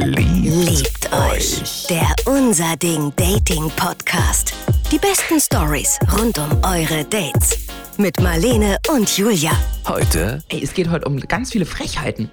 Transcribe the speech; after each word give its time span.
Liebt 0.00 1.12
euch. 1.12 1.86
Der 1.90 2.14
Unser 2.26 2.76
Ding 2.76 3.12
Dating 3.16 3.68
Podcast. 3.70 4.54
Die 4.92 4.98
besten 4.98 5.40
Stories 5.40 5.98
rund 6.16 6.38
um 6.38 6.62
eure 6.62 7.04
Dates. 7.04 7.66
Mit 7.96 8.20
Marlene 8.20 8.78
und 8.94 9.18
Julia. 9.18 9.50
Heute 9.88 10.40
Ey, 10.50 10.62
es 10.62 10.72
geht 10.72 10.88
heute 10.88 11.04
um 11.06 11.18
ganz 11.18 11.50
viele 11.50 11.66
Frechheiten. 11.66 12.30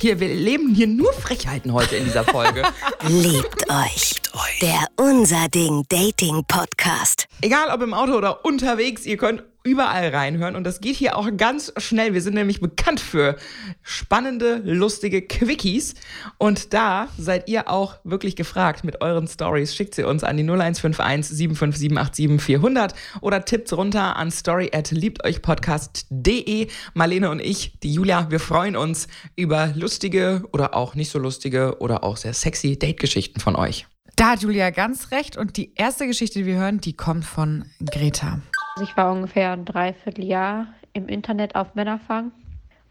Hier, 0.00 0.18
wir 0.18 0.26
leben 0.26 0.74
hier 0.74 0.88
nur 0.88 1.12
Frechheiten 1.12 1.72
heute 1.72 1.94
in 1.94 2.04
dieser 2.04 2.24
Folge. 2.24 2.64
Liebt 3.08 3.70
euch. 3.70 4.14
euch. 4.32 4.58
Der 4.60 4.84
Unser 4.96 5.48
Ding 5.48 5.84
Dating 5.88 6.42
Podcast. 6.48 7.28
Egal 7.42 7.68
ob 7.72 7.80
im 7.82 7.94
Auto 7.94 8.14
oder 8.14 8.44
unterwegs, 8.44 9.06
ihr 9.06 9.18
könnt 9.18 9.44
überall 9.64 10.08
reinhören 10.10 10.56
und 10.56 10.64
das 10.64 10.80
geht 10.82 10.94
hier 10.94 11.16
auch 11.16 11.28
ganz 11.38 11.72
schnell. 11.78 12.12
Wir 12.12 12.20
sind 12.20 12.34
nämlich 12.34 12.60
bekannt 12.60 13.00
für 13.00 13.36
spannende, 13.82 14.60
lustige 14.62 15.22
Quickies 15.22 15.94
und 16.36 16.74
da 16.74 17.08
seid 17.16 17.48
ihr 17.48 17.70
auch 17.70 17.96
wirklich 18.04 18.36
gefragt 18.36 18.84
mit 18.84 19.00
euren 19.00 19.26
Stories. 19.26 19.74
Schickt 19.74 19.94
sie 19.94 20.04
uns 20.04 20.22
an 20.22 20.36
die 20.36 20.42
0151 20.42 21.34
75787 21.36 22.40
400 22.40 22.94
oder 23.22 23.44
tippt 23.46 23.72
runter 23.72 24.16
an 24.16 24.30
story 24.30 24.70
at 24.74 24.90
liebteuchpodcast.de. 24.90 26.68
Marlene 26.92 27.30
und 27.30 27.40
ich, 27.40 27.78
die 27.82 27.94
Julia, 27.94 28.30
wir 28.30 28.40
freuen 28.40 28.76
uns 28.76 29.08
über 29.34 29.72
lustige 29.74 30.42
oder 30.52 30.74
auch 30.74 30.94
nicht 30.94 31.10
so 31.10 31.18
lustige 31.18 31.78
oder 31.78 32.04
auch 32.04 32.18
sehr 32.18 32.34
sexy 32.34 32.78
Date-Geschichten 32.78 33.40
von 33.40 33.56
euch. 33.56 33.86
Da 34.16 34.30
hat 34.32 34.42
Julia 34.42 34.70
ganz 34.70 35.10
recht. 35.10 35.36
Und 35.36 35.56
die 35.56 35.72
erste 35.74 36.06
Geschichte, 36.06 36.40
die 36.40 36.46
wir 36.46 36.56
hören, 36.56 36.80
die 36.80 36.92
kommt 36.92 37.24
von 37.24 37.64
Greta. 37.80 38.40
Also 38.76 38.88
ich 38.90 38.96
war 38.96 39.12
ungefähr 39.12 39.52
ein 39.52 39.64
Dreivierteljahr 39.64 40.66
im 40.94 41.06
Internet 41.08 41.54
auf 41.54 41.76
Männerfang 41.76 42.32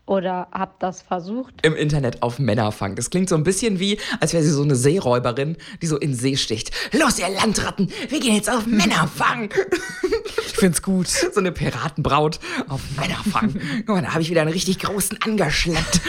oder 0.06 0.48
habe 0.54 0.74
das 0.80 1.02
versucht. 1.02 1.54
im 1.66 1.76
Internet 1.76 2.24
auf 2.24 2.40
Männerfang. 2.40 2.96
Das 2.96 3.10
klingt 3.10 3.28
so 3.28 3.36
ein 3.36 3.44
bisschen 3.44 3.80
wie, 3.80 4.00
als 4.22 4.34
wäre 4.34 4.44
sie 4.44 4.52
so 4.52 4.64
eine 4.64 4.76
Seeräuberin, 4.76 5.58
die 5.82 5.88
so 5.88 5.98
in 5.98 6.12
den 6.12 6.18
See 6.18 6.38
sticht. 6.38 6.72
Los, 6.94 7.20
ihr 7.20 7.28
Landratten, 7.30 7.92
wir 8.08 8.20
gehen 8.22 8.36
jetzt 8.36 8.50
auf 8.50 8.66
Männerfang. 8.66 9.50
Ich 10.46 10.54
find's 10.54 10.82
gut. 10.82 11.08
so 11.08 11.40
eine 11.40 11.52
Piratenbraut 11.52 12.40
auf 12.70 12.82
Männerfang. 12.98 13.60
Guck 13.86 13.96
mal, 13.96 14.02
da 14.04 14.14
habe 14.14 14.22
ich 14.22 14.30
wieder 14.30 14.42
einen 14.42 14.54
richtig 14.54 14.80
großen 14.80 15.18
angeschleppt. 15.22 16.00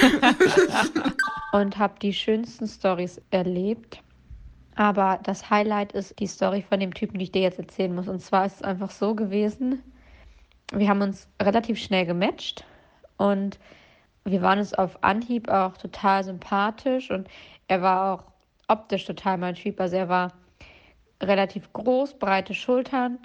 und 1.53 1.79
habe 1.79 1.95
die 2.01 2.13
schönsten 2.13 2.69
Stories 2.69 3.21
erlebt. 3.31 3.99
Aber 4.77 5.21
das 5.23 5.51
Highlight 5.51 5.93
ist 5.93 6.19
die 6.19 6.27
Story 6.27 6.63
von 6.69 6.81
dem 6.81 6.95
Typen, 6.95 7.19
die 7.19 7.25
ich 7.25 7.33
dir 7.33 7.43
jetzt 7.43 7.59
erzählen 7.59 7.95
muss. 7.95 8.09
Und 8.09 8.21
zwar 8.21 8.47
ist 8.47 8.57
es 8.57 8.63
einfach 8.63 8.91
so 8.91 9.15
gewesen, 9.15 9.83
wir 10.73 10.89
haben 10.89 11.03
uns 11.03 11.29
relativ 11.41 11.79
schnell 11.79 12.07
gematcht 12.07 12.65
und 13.17 13.59
wir 14.25 14.43
waren 14.43 14.59
uns 14.59 14.75
auf 14.75 15.05
Anhieb 15.05 15.49
auch 15.49 15.77
total 15.77 16.25
sympathisch 16.25 17.11
und 17.11 17.29
er 17.69 17.83
war 17.83 18.15
auch 18.15 18.25
optisch 18.69 19.05
total 19.05 19.39
mein 19.39 19.55
Typ. 19.55 19.81
Also 19.81 19.97
er 19.97 20.09
war 20.09 20.33
relativ 21.23 21.73
groß, 21.73 22.19
breite 22.19 22.55
Schultern, 22.55 23.19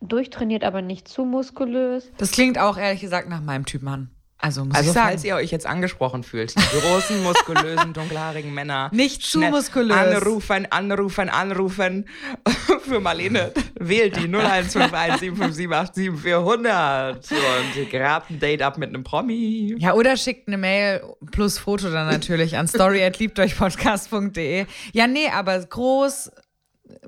durchtrainiert, 0.00 0.64
aber 0.64 0.82
nicht 0.82 1.08
zu 1.08 1.24
muskulös. 1.24 2.10
Das 2.16 2.32
klingt 2.32 2.58
auch 2.58 2.78
ehrlich 2.78 3.00
gesagt 3.00 3.28
nach 3.28 3.42
meinem 3.42 3.66
Typ 3.66 3.82
Mann. 3.82 4.10
Also 4.40 4.64
muss 4.64 4.76
Also 4.76 4.90
ich 4.90 4.94
sagen. 4.94 5.08
falls 5.08 5.24
ihr 5.24 5.34
euch 5.34 5.50
jetzt 5.50 5.66
angesprochen 5.66 6.22
fühlt, 6.22 6.54
die 6.56 6.78
großen, 6.80 7.22
muskulösen, 7.24 7.92
dunkelhaarigen 7.92 8.54
Männer. 8.54 8.88
Nicht 8.94 9.22
zu 9.22 9.40
muskulös. 9.40 9.96
Anrufen, 9.96 10.66
anrufen, 10.70 11.28
anrufen. 11.28 12.06
Für 12.84 13.00
Marlene 13.00 13.52
wählt 13.80 14.16
die 14.16 14.28
0151 14.28 15.18
757 15.20 16.10
400 16.22 17.28
und 17.32 17.90
grabt 17.90 18.30
ein 18.30 18.38
Date 18.38 18.62
ab 18.62 18.78
mit 18.78 18.90
einem 18.90 19.02
Promi. 19.02 19.74
ja, 19.78 19.94
oder 19.94 20.16
schickt 20.16 20.46
eine 20.46 20.56
Mail 20.56 21.02
plus 21.32 21.58
Foto 21.58 21.90
dann 21.90 22.06
natürlich 22.08 22.56
an 22.56 22.68
story@liebteuchpodcast.de. 22.68 24.66
Ja, 24.92 25.06
nee, 25.06 25.28
aber 25.34 25.58
groß, 25.60 26.30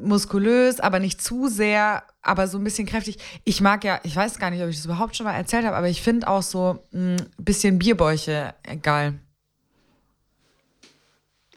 muskulös, 0.00 0.80
aber 0.80 0.98
nicht 0.98 1.22
zu 1.22 1.48
sehr, 1.48 2.02
aber 2.22 2.46
so 2.48 2.58
ein 2.58 2.64
bisschen 2.64 2.86
kräftig. 2.86 3.18
Ich 3.44 3.60
mag 3.60 3.82
ja, 3.84 4.00
ich 4.02 4.14
weiß 4.14 4.38
gar 4.38 4.50
nicht, 4.50 4.62
ob 4.62 4.68
ich 4.68 4.76
das 4.76 4.84
überhaupt 4.84 5.16
schon 5.16 5.24
mal 5.24 5.34
erzählt 5.34 5.64
habe, 5.64 5.76
aber 5.76 5.88
ich 5.88 6.02
finde 6.02 6.28
auch 6.28 6.42
so 6.42 6.84
ein 6.92 7.16
bisschen 7.38 7.78
Bierbäuche 7.78 8.54
geil. 8.82 9.18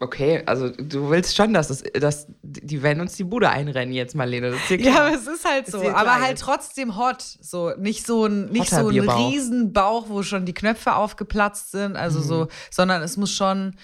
Okay, 0.00 0.42
also 0.46 0.70
du 0.70 1.08
willst 1.10 1.36
schon, 1.36 1.54
dass, 1.54 1.70
es, 1.70 1.84
dass 1.94 2.26
die 2.42 2.82
werden 2.82 3.00
uns 3.00 3.14
die 3.14 3.22
Bude 3.22 3.48
einrennen 3.48 3.94
jetzt, 3.94 4.16
Marlene. 4.16 4.50
Das 4.50 4.60
ist 4.68 4.80
Ja, 4.84 5.06
aber 5.06 5.14
es 5.14 5.26
ist 5.28 5.44
halt 5.44 5.68
so. 5.68 5.80
klar 5.80 5.94
aber 5.96 6.20
halt 6.20 6.38
trotzdem 6.40 6.96
hot. 6.96 7.22
So, 7.22 7.70
nicht 7.78 8.04
so 8.04 8.26
ein, 8.26 8.46
nicht 8.46 8.72
Hotter 8.72 8.82
so 8.82 8.88
ein 8.88 8.92
Bierbauch. 8.94 9.30
riesen 9.30 9.72
Bauch, 9.72 10.06
wo 10.08 10.24
schon 10.24 10.46
die 10.46 10.52
Knöpfe 10.52 10.96
aufgeplatzt 10.96 11.70
sind. 11.70 11.96
Also 11.96 12.18
Mhm. 12.18 12.24
so, 12.24 12.48
sondern 12.70 13.02
es 13.02 13.16
muss 13.16 13.30
schon. 13.32 13.76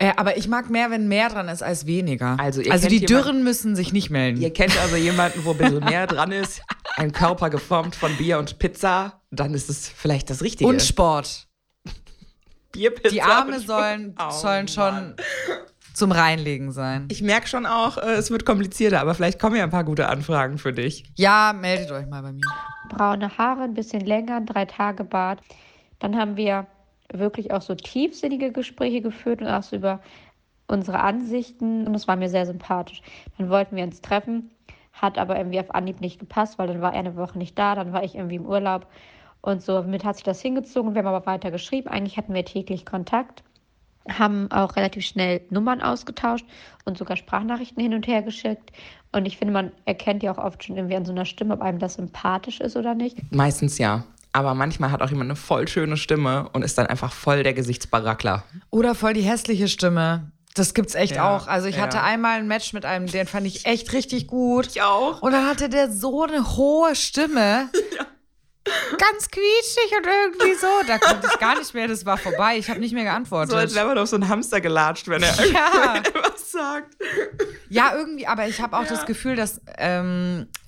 Äh, 0.00 0.12
aber 0.16 0.36
ich 0.36 0.46
mag 0.48 0.70
mehr, 0.70 0.90
wenn 0.92 1.08
mehr 1.08 1.28
dran 1.28 1.48
ist 1.48 1.62
als 1.62 1.84
weniger. 1.86 2.36
Also 2.38 2.60
ihr 2.60 2.70
also 2.72 2.86
die 2.88 2.96
jemanden- 2.98 3.06
Dürren 3.14 3.44
müssen 3.44 3.74
sich 3.76 3.92
nicht 3.92 4.10
melden. 4.10 4.40
Ihr 4.40 4.52
kennt 4.52 4.78
also 4.80 4.94
jemanden, 4.96 5.44
wo 5.44 5.50
ein 5.50 5.58
bisschen 5.58 5.84
mehr 5.84 6.06
dran 6.06 6.30
ist, 6.32 6.62
ein 6.96 7.10
Körper 7.12 7.50
geformt 7.50 7.96
von 7.96 8.16
Bier 8.16 8.38
und 8.38 8.58
Pizza, 8.60 9.20
dann 9.30 9.54
ist 9.54 9.68
es 9.68 9.88
vielleicht 9.88 10.30
das 10.30 10.40
Richtige. 10.42 10.68
Und 10.70 10.80
Sport. 10.82 11.48
Bier, 12.72 12.94
Pizza 12.94 13.08
Die 13.10 13.22
Arme 13.22 13.56
und 13.56 13.66
sollen, 13.66 14.14
Oh, 14.20 14.30
sollen 14.30 14.68
schon 14.68 14.94
Mann. 14.94 15.16
zum 15.94 16.12
Reinlegen 16.12 16.70
sein. 16.70 17.08
Ich 17.10 17.22
merke 17.22 17.48
schon 17.48 17.66
auch, 17.66 17.98
äh, 17.98 18.12
es 18.12 18.30
wird 18.30 18.44
komplizierter, 18.44 19.00
aber 19.00 19.14
vielleicht 19.14 19.40
kommen 19.40 19.56
ja 19.56 19.64
ein 19.64 19.70
paar 19.70 19.84
gute 19.84 20.08
Anfragen 20.08 20.58
für 20.58 20.72
dich. 20.72 21.10
Ja, 21.16 21.52
meldet 21.58 21.90
euch 21.90 22.06
mal 22.06 22.22
bei 22.22 22.32
mir. 22.32 22.42
braune 22.90 23.36
Haare, 23.36 23.62
ein 23.62 23.74
bisschen 23.74 24.00
länger, 24.02 24.36
ein 24.36 24.46
drei 24.46 24.64
Tage 24.66 25.02
Bart. 25.04 25.40
Dann 25.98 26.16
haben 26.16 26.36
wir 26.36 26.66
wirklich 27.12 27.52
auch 27.52 27.62
so 27.62 27.74
tiefsinnige 27.74 28.52
Gespräche 28.52 29.00
geführt 29.00 29.40
und 29.40 29.48
auch 29.48 29.62
so 29.62 29.76
über 29.76 30.00
unsere 30.66 31.00
Ansichten 31.00 31.86
und 31.86 31.92
das 31.92 32.06
war 32.06 32.16
mir 32.16 32.28
sehr 32.28 32.46
sympathisch. 32.46 33.02
Dann 33.38 33.48
wollten 33.48 33.76
wir 33.76 33.84
uns 33.84 34.02
treffen, 34.02 34.50
hat 34.92 35.18
aber 35.18 35.36
irgendwie 35.36 35.60
auf 35.60 35.74
Anhieb 35.74 36.00
nicht 36.00 36.18
gepasst, 36.20 36.58
weil 36.58 36.68
dann 36.68 36.82
war 36.82 36.92
er 36.92 37.00
eine 37.00 37.16
Woche 37.16 37.38
nicht 37.38 37.58
da, 37.58 37.74
dann 37.74 37.92
war 37.92 38.04
ich 38.04 38.14
irgendwie 38.14 38.36
im 38.36 38.46
Urlaub 38.46 38.86
und 39.40 39.62
so. 39.62 39.82
Mit 39.82 40.04
hat 40.04 40.16
sich 40.16 40.24
das 40.24 40.40
hingezogen. 40.40 40.94
Wir 40.94 41.02
haben 41.02 41.14
aber 41.14 41.26
weiter 41.26 41.50
geschrieben. 41.50 41.88
Eigentlich 41.88 42.16
hatten 42.16 42.34
wir 42.34 42.44
täglich 42.44 42.84
Kontakt, 42.84 43.42
haben 44.08 44.50
auch 44.50 44.76
relativ 44.76 45.04
schnell 45.04 45.40
Nummern 45.50 45.80
ausgetauscht 45.80 46.46
und 46.84 46.98
sogar 46.98 47.16
Sprachnachrichten 47.16 47.82
hin 47.82 47.94
und 47.94 48.06
her 48.06 48.22
geschickt. 48.22 48.72
Und 49.12 49.26
ich 49.26 49.38
finde, 49.38 49.54
man 49.54 49.72
erkennt 49.86 50.22
ja 50.22 50.32
auch 50.32 50.38
oft 50.38 50.64
schon 50.64 50.76
irgendwie 50.76 50.96
an 50.96 51.06
so 51.06 51.12
einer 51.12 51.24
Stimme, 51.24 51.54
ob 51.54 51.62
einem 51.62 51.78
das 51.78 51.94
sympathisch 51.94 52.60
ist 52.60 52.76
oder 52.76 52.94
nicht. 52.94 53.18
Meistens 53.32 53.78
ja. 53.78 54.04
Aber 54.38 54.54
manchmal 54.54 54.92
hat 54.92 55.02
auch 55.02 55.08
jemand 55.10 55.30
eine 55.30 55.36
voll 55.36 55.66
schöne 55.66 55.96
Stimme 55.96 56.48
und 56.52 56.62
ist 56.62 56.78
dann 56.78 56.86
einfach 56.86 57.12
voll 57.12 57.42
der 57.42 57.54
Gesichtsbarackler. 57.54 58.44
Oder 58.70 58.94
voll 58.94 59.12
die 59.14 59.22
hässliche 59.22 59.66
Stimme. 59.66 60.30
Das 60.54 60.74
gibt's 60.74 60.94
echt 60.94 61.16
Ja, 61.16 61.36
auch. 61.36 61.48
Also 61.48 61.66
ich 61.66 61.74
ja. 61.74 61.82
hatte 61.82 62.02
einmal 62.02 62.38
ein 62.38 62.46
Match 62.46 62.72
mit 62.72 62.84
einem, 62.84 63.08
den 63.08 63.26
fand 63.26 63.48
ich 63.48 63.66
echt 63.66 63.92
richtig 63.92 64.28
gut. 64.28 64.68
Ich 64.68 64.80
auch. 64.82 65.22
Und 65.22 65.32
dann 65.32 65.44
hatte 65.48 65.68
der 65.68 65.90
so 65.90 66.22
eine 66.22 66.56
hohe 66.56 66.94
Stimme. 66.94 67.68
Ganz 68.98 69.28
quietschig 69.28 69.92
und 69.96 70.06
irgendwie 70.06 70.54
so. 70.60 70.66
Da 70.86 70.98
konnte 70.98 71.26
ich 71.32 71.38
gar 71.40 71.58
nicht 71.58 71.74
mehr, 71.74 71.88
das 71.88 72.06
war 72.06 72.16
vorbei. 72.16 72.58
Ich 72.58 72.70
habe 72.70 72.78
nicht 72.78 72.92
mehr 72.94 73.04
geantwortet. 73.04 73.50
So 73.50 73.56
als 73.56 73.74
wäre 73.74 73.86
man 73.88 73.98
auf 73.98 74.08
so 74.08 74.14
einen 74.16 74.28
Hamster 74.28 74.60
gelatscht, 74.60 75.08
wenn 75.08 75.22
er 75.24 75.34
Ja. 75.46 75.94
irgendwas 75.96 76.52
sagt. 76.52 76.96
ja, 77.70 77.92
irgendwie, 77.96 78.26
aber 78.28 78.46
ich 78.46 78.60
habe 78.60 78.76
auch 78.78 78.86
das 78.86 79.04
Gefühl, 79.04 79.34
dass, 79.36 79.60
ähm, 79.78 80.46
äh, 80.52 80.67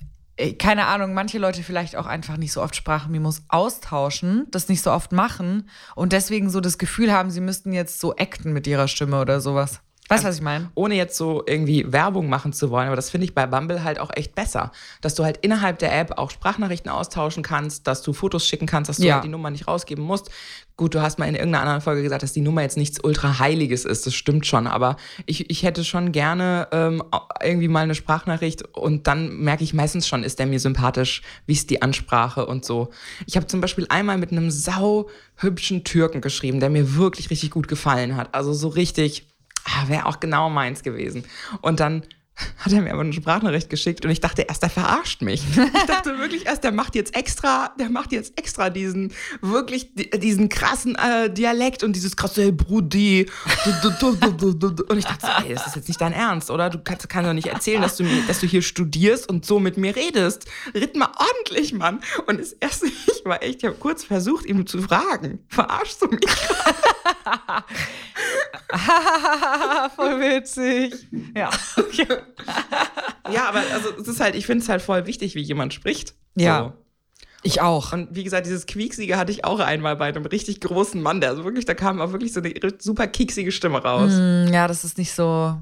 keine 0.59 0.87
Ahnung, 0.87 1.13
manche 1.13 1.37
Leute 1.37 1.63
vielleicht 1.63 1.95
auch 1.95 2.05
einfach 2.05 2.37
nicht 2.37 2.51
so 2.51 2.61
oft 2.61 2.75
Sprachmemos 2.75 3.43
austauschen, 3.47 4.47
das 4.51 4.69
nicht 4.69 4.81
so 4.81 4.91
oft 4.91 5.11
machen 5.11 5.69
und 5.95 6.13
deswegen 6.13 6.49
so 6.49 6.61
das 6.61 6.77
Gefühl 6.77 7.11
haben, 7.11 7.31
sie 7.31 7.41
müssten 7.41 7.73
jetzt 7.73 7.99
so 7.99 8.15
acten 8.15 8.53
mit 8.53 8.65
ihrer 8.67 8.87
Stimme 8.87 9.21
oder 9.21 9.41
sowas. 9.41 9.81
Weißt 10.11 10.23
du, 10.23 10.27
was 10.27 10.35
ich 10.35 10.41
meine? 10.41 10.69
ohne 10.75 10.95
jetzt 10.95 11.17
so 11.17 11.43
irgendwie 11.45 11.91
Werbung 11.91 12.29
machen 12.29 12.53
zu 12.53 12.69
wollen, 12.69 12.87
aber 12.87 12.95
das 12.95 13.09
finde 13.09 13.25
ich 13.25 13.33
bei 13.33 13.45
Bumble 13.47 13.83
halt 13.83 13.99
auch 13.99 14.11
echt 14.13 14.35
besser, 14.35 14.71
dass 15.01 15.15
du 15.15 15.23
halt 15.23 15.37
innerhalb 15.37 15.79
der 15.79 15.97
App 15.97 16.17
auch 16.17 16.31
Sprachnachrichten 16.31 16.91
austauschen 16.91 17.43
kannst, 17.43 17.87
dass 17.87 18.01
du 18.01 18.13
Fotos 18.13 18.47
schicken 18.47 18.65
kannst, 18.65 18.89
dass 18.89 18.97
du 18.97 19.05
Ja. 19.05 19.15
halt 19.15 19.23
die 19.23 19.29
Nummer 19.29 19.49
nicht 19.49 19.67
rausgeben 19.67 20.03
musst. 20.03 20.29
Gut, 20.77 20.95
du 20.95 21.01
hast 21.01 21.19
mal 21.19 21.25
in 21.27 21.35
irgendeiner 21.35 21.61
anderen 21.63 21.81
Folge 21.81 22.01
gesagt, 22.01 22.23
dass 22.23 22.33
die 22.33 22.41
Nummer 22.41 22.61
jetzt 22.63 22.75
nichts 22.77 23.03
ultra 23.03 23.37
heiliges 23.39 23.85
ist, 23.85 24.05
das 24.07 24.15
stimmt 24.15 24.45
schon, 24.47 24.65
aber 24.67 24.95
ich, 25.27 25.49
ich 25.49 25.63
hätte 25.63 25.83
schon 25.83 26.11
gerne 26.11 26.67
ähm, 26.71 27.03
irgendwie 27.43 27.67
mal 27.67 27.83
eine 27.83 27.93
Sprachnachricht 27.95 28.63
und 28.75 29.05
dann 29.07 29.37
merke 29.37 29.63
ich 29.63 29.73
meistens 29.73 30.07
schon, 30.07 30.23
ist 30.23 30.39
der 30.39 30.47
mir 30.47 30.59
sympathisch, 30.59 31.21
wie 31.45 31.53
ist 31.53 31.69
die 31.69 31.81
Ansprache 31.81 32.45
und 32.47 32.65
so. 32.65 32.89
Ich 33.27 33.35
habe 33.35 33.45
zum 33.47 33.61
Beispiel 33.61 33.85
einmal 33.89 34.17
mit 34.17 34.31
einem 34.31 34.49
sau 34.49 35.07
hübschen 35.35 35.83
Türken 35.83 36.19
geschrieben, 36.21 36.59
der 36.59 36.69
mir 36.69 36.95
wirklich 36.95 37.29
richtig 37.29 37.51
gut 37.51 37.67
gefallen 37.67 38.15
hat, 38.15 38.33
also 38.33 38.51
so 38.53 38.67
richtig 38.67 39.27
ah, 39.65 39.87
wäre 39.87 40.05
auch 40.05 40.19
genau 40.19 40.49
meins 40.49 40.83
gewesen. 40.83 41.23
Und 41.61 41.79
dann 41.79 42.03
hat 42.57 42.71
er 42.71 42.81
mir 42.81 42.91
aber 42.93 43.01
eine 43.01 43.13
Sprachnachricht 43.13 43.69
geschickt 43.69 44.05
und 44.05 44.09
ich 44.09 44.21
dachte 44.21 44.43
erst, 44.43 44.63
der 44.63 44.69
verarscht 44.69 45.21
mich. 45.21 45.43
Ich 45.51 45.83
dachte 45.85 46.17
wirklich 46.17 46.45
erst, 46.45 46.63
der 46.63 46.71
macht 46.71 46.95
jetzt 46.95 47.15
extra, 47.15 47.71
der 47.77 47.89
macht 47.89 48.11
jetzt 48.13 48.37
extra 48.39 48.69
diesen, 48.69 49.13
wirklich 49.41 49.93
di- 49.93 50.09
diesen 50.11 50.47
krassen 50.49 50.95
äh, 50.95 51.31
Dialekt 51.31 51.83
und 51.83 51.93
dieses 51.95 52.15
krasse 52.15 52.43
hey, 52.43 52.51
Brudi. 52.51 53.29
Und 53.65 54.97
ich 54.97 55.05
dachte 55.05 55.27
ey, 55.45 55.53
das 55.53 55.67
ist 55.67 55.75
jetzt 55.75 55.87
nicht 55.89 56.01
dein 56.01 56.13
Ernst, 56.13 56.49
oder? 56.49 56.69
Du 56.69 56.79
kannst, 56.79 57.07
kannst 57.09 57.27
doch 57.27 57.33
nicht 57.33 57.47
erzählen, 57.47 57.81
dass 57.81 57.97
du, 57.97 58.03
mir, 58.03 58.23
dass 58.27 58.39
du 58.39 58.47
hier 58.47 58.61
studierst 58.61 59.29
und 59.29 59.45
so 59.45 59.59
mit 59.59 59.77
mir 59.77 59.95
redest. 59.95 60.45
Ritt 60.73 60.95
mal 60.95 61.11
ordentlich, 61.17 61.73
Mann. 61.73 61.99
Und 62.27 62.39
das 62.39 62.53
erste, 62.53 62.87
ich 63.07 63.25
war 63.25 63.43
echt, 63.43 63.57
ich 63.59 63.65
habe 63.65 63.75
kurz 63.75 64.05
versucht, 64.05 64.45
ihm 64.45 64.65
zu 64.65 64.81
fragen, 64.81 65.45
verarschst 65.49 66.01
du 66.01 66.07
mich 66.07 66.21
gerade? 66.21 66.75
Voll 69.95 70.19
witzig. 70.19 70.93
Ja. 71.35 71.49
Okay. 71.77 72.07
Ja, 73.31 73.49
aber 73.49 73.61
also 73.73 73.89
es 73.99 74.07
ist 74.07 74.19
halt, 74.19 74.35
ich 74.35 74.45
finde 74.45 74.63
es 74.63 74.69
halt 74.69 74.81
voll 74.81 75.05
wichtig, 75.05 75.35
wie 75.35 75.41
jemand 75.41 75.73
spricht. 75.73 76.15
Ja. 76.35 76.65
So. 76.65 76.73
Ich 77.43 77.61
auch. 77.61 77.93
Und 77.93 78.15
wie 78.15 78.23
gesagt, 78.23 78.45
dieses 78.45 78.67
Quieksige 78.67 79.17
hatte 79.17 79.31
ich 79.31 79.45
auch 79.45 79.59
einmal 79.59 79.95
bei 79.95 80.05
einem 80.07 80.25
richtig 80.25 80.61
großen 80.61 81.01
Mann, 81.01 81.21
der 81.21 81.31
also 81.31 81.43
wirklich, 81.43 81.65
da 81.65 81.73
kam 81.73 81.99
auch 81.99 82.11
wirklich 82.11 82.33
so 82.33 82.39
eine 82.41 82.53
super 82.77 83.07
kieksige 83.07 83.51
Stimme 83.51 83.81
raus. 83.81 84.11
Hm, 84.11 84.49
Ja, 84.53 84.67
das 84.67 84.83
ist 84.83 84.97
nicht 84.99 85.13
so 85.13 85.55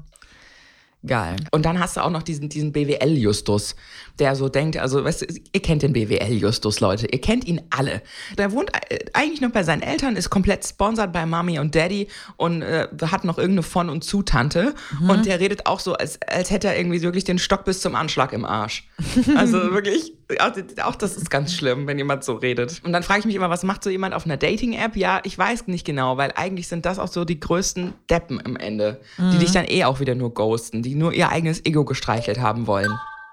geil. 1.06 1.36
Und 1.52 1.64
dann 1.64 1.78
hast 1.78 1.96
du 1.96 2.04
auch 2.04 2.10
noch 2.10 2.22
diesen, 2.22 2.48
diesen 2.48 2.72
BWL-Justus, 2.72 3.76
der 4.18 4.36
so 4.36 4.48
denkt, 4.48 4.76
also, 4.76 5.04
weißt 5.04 5.22
du, 5.22 5.26
ihr 5.52 5.62
kennt 5.62 5.82
den 5.82 5.92
BWL-Justus, 5.92 6.80
Leute, 6.80 7.06
ihr 7.06 7.20
kennt 7.20 7.46
ihn 7.46 7.60
alle. 7.70 8.02
Der 8.38 8.52
wohnt 8.52 8.70
äh, 8.90 8.98
eigentlich 9.12 9.40
noch 9.40 9.50
bei 9.50 9.62
seinen 9.62 9.82
Eltern, 9.82 10.16
ist 10.16 10.30
komplett 10.30 10.66
sponsert 10.66 11.12
bei 11.12 11.26
Mami 11.26 11.58
und 11.58 11.74
Daddy 11.74 12.08
und 12.36 12.62
äh, 12.62 12.88
hat 13.02 13.24
noch 13.24 13.38
irgendeine 13.38 13.62
Von- 13.62 13.88
und 13.90 14.04
Zutante. 14.04 14.74
Und 15.08 15.26
der 15.26 15.40
redet 15.40 15.66
auch 15.66 15.80
so, 15.80 15.94
als, 15.94 16.18
als 16.26 16.50
hätte 16.50 16.68
er 16.68 16.78
irgendwie 16.78 17.02
wirklich 17.02 17.24
den 17.24 17.38
Stock 17.38 17.64
bis 17.64 17.80
zum 17.80 17.94
Anschlag 17.94 18.32
im 18.32 18.44
Arsch. 18.44 18.88
Also 19.36 19.72
wirklich, 19.72 20.12
auch, 20.38 20.94
das 20.96 21.16
ist 21.16 21.30
ganz 21.30 21.54
schlimm, 21.54 21.86
wenn 21.86 21.98
jemand 21.98 22.24
so 22.24 22.34
redet. 22.34 22.82
Und 22.84 22.92
dann 22.92 23.02
frage 23.02 23.20
ich 23.20 23.26
mich 23.26 23.34
immer, 23.34 23.50
was 23.50 23.62
macht 23.62 23.82
so 23.82 23.90
jemand 23.90 24.14
auf 24.14 24.24
einer 24.24 24.36
Dating-App? 24.36 24.96
Ja, 24.96 25.20
ich 25.24 25.36
weiß 25.36 25.66
nicht 25.66 25.84
genau, 25.84 26.16
weil 26.16 26.32
eigentlich 26.36 26.68
sind 26.68 26.86
das 26.86 26.98
auch 26.98 27.08
so 27.08 27.24
die 27.24 27.40
größten 27.40 27.92
Deppen 28.08 28.40
im 28.40 28.56
Ende, 28.56 29.00
die 29.18 29.38
dich 29.38 29.52
dann 29.52 29.66
eh 29.66 29.84
auch 29.84 30.00
wieder 30.00 30.14
nur 30.14 30.34
ghosten, 30.34 30.82
die 30.82 30.94
nur 30.94 31.12
ihr 31.12 31.30
eigenes 31.30 31.64
Ego 31.64 31.84
gestreichelt 31.84 32.40
haben 32.40 32.66
wollen. 32.66 32.92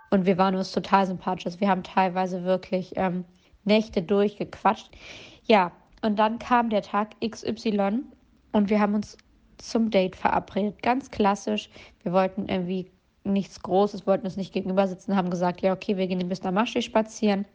Und 0.10 0.26
wir 0.26 0.38
waren 0.38 0.56
uns 0.56 0.72
total 0.72 1.06
sympathisch. 1.06 1.46
Also 1.46 1.60
Wir 1.60 1.70
haben 1.70 1.84
teilweise 1.84 2.44
wirklich 2.44 2.94
ähm, 2.96 3.26
Nächte 3.66 4.02
durchgequatscht. 4.02 4.90
Ja, 5.44 5.72
und 6.02 6.18
dann 6.18 6.40
kam 6.40 6.70
der 6.70 6.82
Tag 6.82 7.10
XY 7.22 8.04
und 8.52 8.70
wir 8.70 8.80
haben 8.80 8.96
uns 8.96 9.18
zum 9.58 9.90
Date 9.90 10.16
verabredet. 10.16 10.82
Ganz 10.82 11.12
klassisch. 11.12 11.70
Wir 12.04 12.14
wollten 12.14 12.48
irgendwie 12.48 12.90
nichts 13.34 13.62
Großes, 13.62 14.08
wollten 14.08 14.26
uns 14.26 14.38
nicht 14.38 14.54
gegenüber 14.54 14.88
sitzen, 14.88 15.16
haben 15.16 15.30
gesagt, 15.30 15.62
ja, 15.62 15.74
okay, 15.74 15.98
wir 15.98 16.08
gehen 16.08 16.28
bis 16.28 16.44
nach 16.44 16.52
Maschi 16.52 16.82
spazieren. 16.82 17.46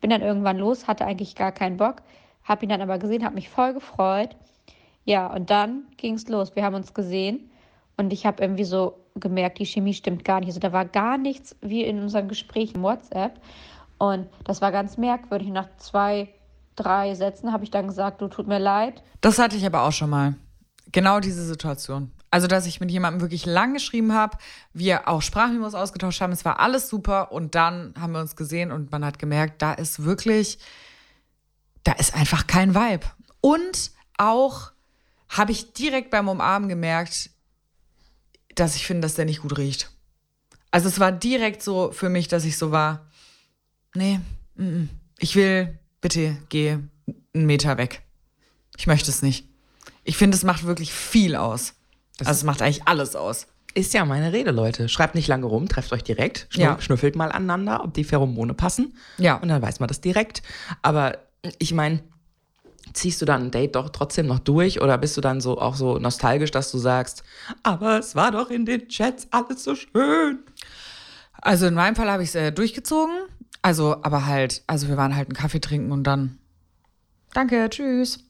Bin 0.00 0.10
dann 0.10 0.22
irgendwann 0.22 0.58
los, 0.58 0.86
hatte 0.86 1.06
eigentlich 1.06 1.34
gar 1.34 1.52
keinen 1.52 1.76
Bock, 1.76 2.02
habe 2.44 2.64
ihn 2.64 2.68
dann 2.68 2.82
aber 2.82 2.98
gesehen, 2.98 3.24
habe 3.24 3.34
mich 3.34 3.48
voll 3.48 3.74
gefreut. 3.74 4.36
Ja, 5.04 5.32
und 5.32 5.50
dann 5.50 5.84
ging 5.96 6.14
es 6.14 6.28
los. 6.28 6.56
Wir 6.56 6.64
haben 6.64 6.74
uns 6.74 6.92
gesehen 6.92 7.50
und 7.96 8.12
ich 8.12 8.26
habe 8.26 8.42
irgendwie 8.42 8.64
so 8.64 8.98
gemerkt, 9.14 9.58
die 9.58 9.66
Chemie 9.66 9.94
stimmt 9.94 10.24
gar 10.24 10.40
nicht. 10.40 10.48
Also 10.48 10.60
da 10.60 10.72
war 10.72 10.84
gar 10.84 11.16
nichts 11.16 11.56
wie 11.60 11.82
in 11.82 12.00
unserem 12.00 12.28
Gespräch 12.28 12.74
im 12.74 12.82
WhatsApp. 12.82 13.40
Und 13.98 14.28
das 14.44 14.60
war 14.60 14.72
ganz 14.72 14.98
merkwürdig. 14.98 15.48
Nach 15.48 15.68
zwei, 15.78 16.28
drei 16.74 17.14
Sätzen 17.14 17.52
habe 17.52 17.64
ich 17.64 17.70
dann 17.70 17.86
gesagt, 17.86 18.20
du 18.20 18.28
tut 18.28 18.46
mir 18.46 18.58
leid. 18.58 19.02
Das 19.20 19.38
hatte 19.38 19.56
ich 19.56 19.64
aber 19.64 19.84
auch 19.84 19.92
schon 19.92 20.10
mal. 20.10 20.34
Genau 20.92 21.20
diese 21.20 21.44
Situation. 21.44 22.12
Also, 22.36 22.48
dass 22.48 22.66
ich 22.66 22.80
mit 22.80 22.90
jemandem 22.90 23.22
wirklich 23.22 23.46
lang 23.46 23.72
geschrieben 23.72 24.12
habe, 24.12 24.36
wir 24.74 25.08
auch 25.08 25.22
Sprachmemos 25.22 25.74
ausgetauscht 25.74 26.20
haben, 26.20 26.34
es 26.34 26.44
war 26.44 26.60
alles 26.60 26.90
super 26.90 27.32
und 27.32 27.54
dann 27.54 27.94
haben 27.98 28.12
wir 28.12 28.20
uns 28.20 28.36
gesehen 28.36 28.72
und 28.72 28.92
man 28.92 29.06
hat 29.06 29.18
gemerkt, 29.18 29.62
da 29.62 29.72
ist 29.72 30.04
wirklich, 30.04 30.58
da 31.82 31.92
ist 31.92 32.14
einfach 32.14 32.46
kein 32.46 32.74
Vibe. 32.74 33.06
Und 33.40 33.90
auch 34.18 34.72
habe 35.30 35.50
ich 35.50 35.72
direkt 35.72 36.10
beim 36.10 36.28
Umarmen 36.28 36.68
gemerkt, 36.68 37.30
dass 38.54 38.76
ich 38.76 38.86
finde, 38.86 39.06
dass 39.06 39.14
der 39.14 39.24
nicht 39.24 39.40
gut 39.40 39.56
riecht. 39.56 39.90
Also 40.70 40.88
es 40.88 41.00
war 41.00 41.12
direkt 41.12 41.62
so 41.62 41.90
für 41.90 42.10
mich, 42.10 42.28
dass 42.28 42.44
ich 42.44 42.58
so 42.58 42.70
war, 42.70 43.10
nee, 43.94 44.20
mm, 44.56 44.62
mm, 44.62 44.90
ich 45.20 45.36
will, 45.36 45.78
bitte 46.02 46.36
geh 46.50 46.72
einen 47.32 47.46
Meter 47.46 47.78
weg. 47.78 48.02
Ich 48.76 48.86
möchte 48.86 49.10
es 49.10 49.22
nicht. 49.22 49.48
Ich 50.04 50.18
finde, 50.18 50.36
es 50.36 50.44
macht 50.44 50.64
wirklich 50.64 50.92
viel 50.92 51.34
aus. 51.34 51.72
Also 52.20 52.30
es 52.32 52.44
macht 52.44 52.62
eigentlich 52.62 52.86
alles 52.86 53.16
aus. 53.16 53.46
Ist 53.74 53.92
ja 53.92 54.04
meine 54.06 54.32
Rede, 54.32 54.52
Leute. 54.52 54.88
Schreibt 54.88 55.14
nicht 55.14 55.28
lange 55.28 55.44
rum, 55.46 55.68
trefft 55.68 55.92
euch 55.92 56.02
direkt, 56.02 56.46
schnu 56.48 56.62
Ja. 56.62 56.80
schnüffelt 56.80 57.14
mal 57.14 57.30
aneinander, 57.30 57.84
ob 57.84 57.92
die 57.92 58.04
Pheromone 58.04 58.54
passen. 58.54 58.96
Ja. 59.18 59.34
Und 59.36 59.48
dann 59.48 59.60
weiß 59.60 59.80
man 59.80 59.88
das 59.88 60.00
direkt. 60.00 60.42
Aber 60.80 61.18
ich 61.58 61.74
meine, 61.74 62.02
ziehst 62.94 63.20
du 63.20 63.26
dann 63.26 63.42
ein 63.42 63.50
Date 63.50 63.74
doch 63.76 63.90
trotzdem 63.90 64.26
noch 64.26 64.38
durch 64.38 64.80
oder 64.80 64.96
bist 64.96 65.16
du 65.16 65.20
dann 65.20 65.42
so 65.42 65.60
auch 65.60 65.74
so 65.74 65.98
nostalgisch, 65.98 66.50
dass 66.50 66.70
du 66.70 66.78
sagst, 66.78 67.22
aber 67.62 67.98
es 67.98 68.14
war 68.16 68.30
doch 68.30 68.48
in 68.48 68.64
den 68.64 68.88
Chats 68.88 69.28
alles 69.30 69.64
so 69.64 69.74
schön. 69.74 70.38
Also 71.42 71.66
in 71.66 71.74
meinem 71.74 71.96
Fall 71.96 72.10
habe 72.10 72.22
ich 72.22 72.30
es 72.30 72.34
äh, 72.34 72.52
durchgezogen. 72.52 73.14
Also, 73.60 73.96
aber 74.02 74.24
halt, 74.26 74.62
also 74.66 74.88
wir 74.88 74.96
waren 74.96 75.14
halt 75.16 75.28
einen 75.28 75.36
Kaffee 75.36 75.60
trinken 75.60 75.92
und 75.92 76.04
dann. 76.04 76.38
Danke, 77.34 77.68
tschüss. 77.68 78.20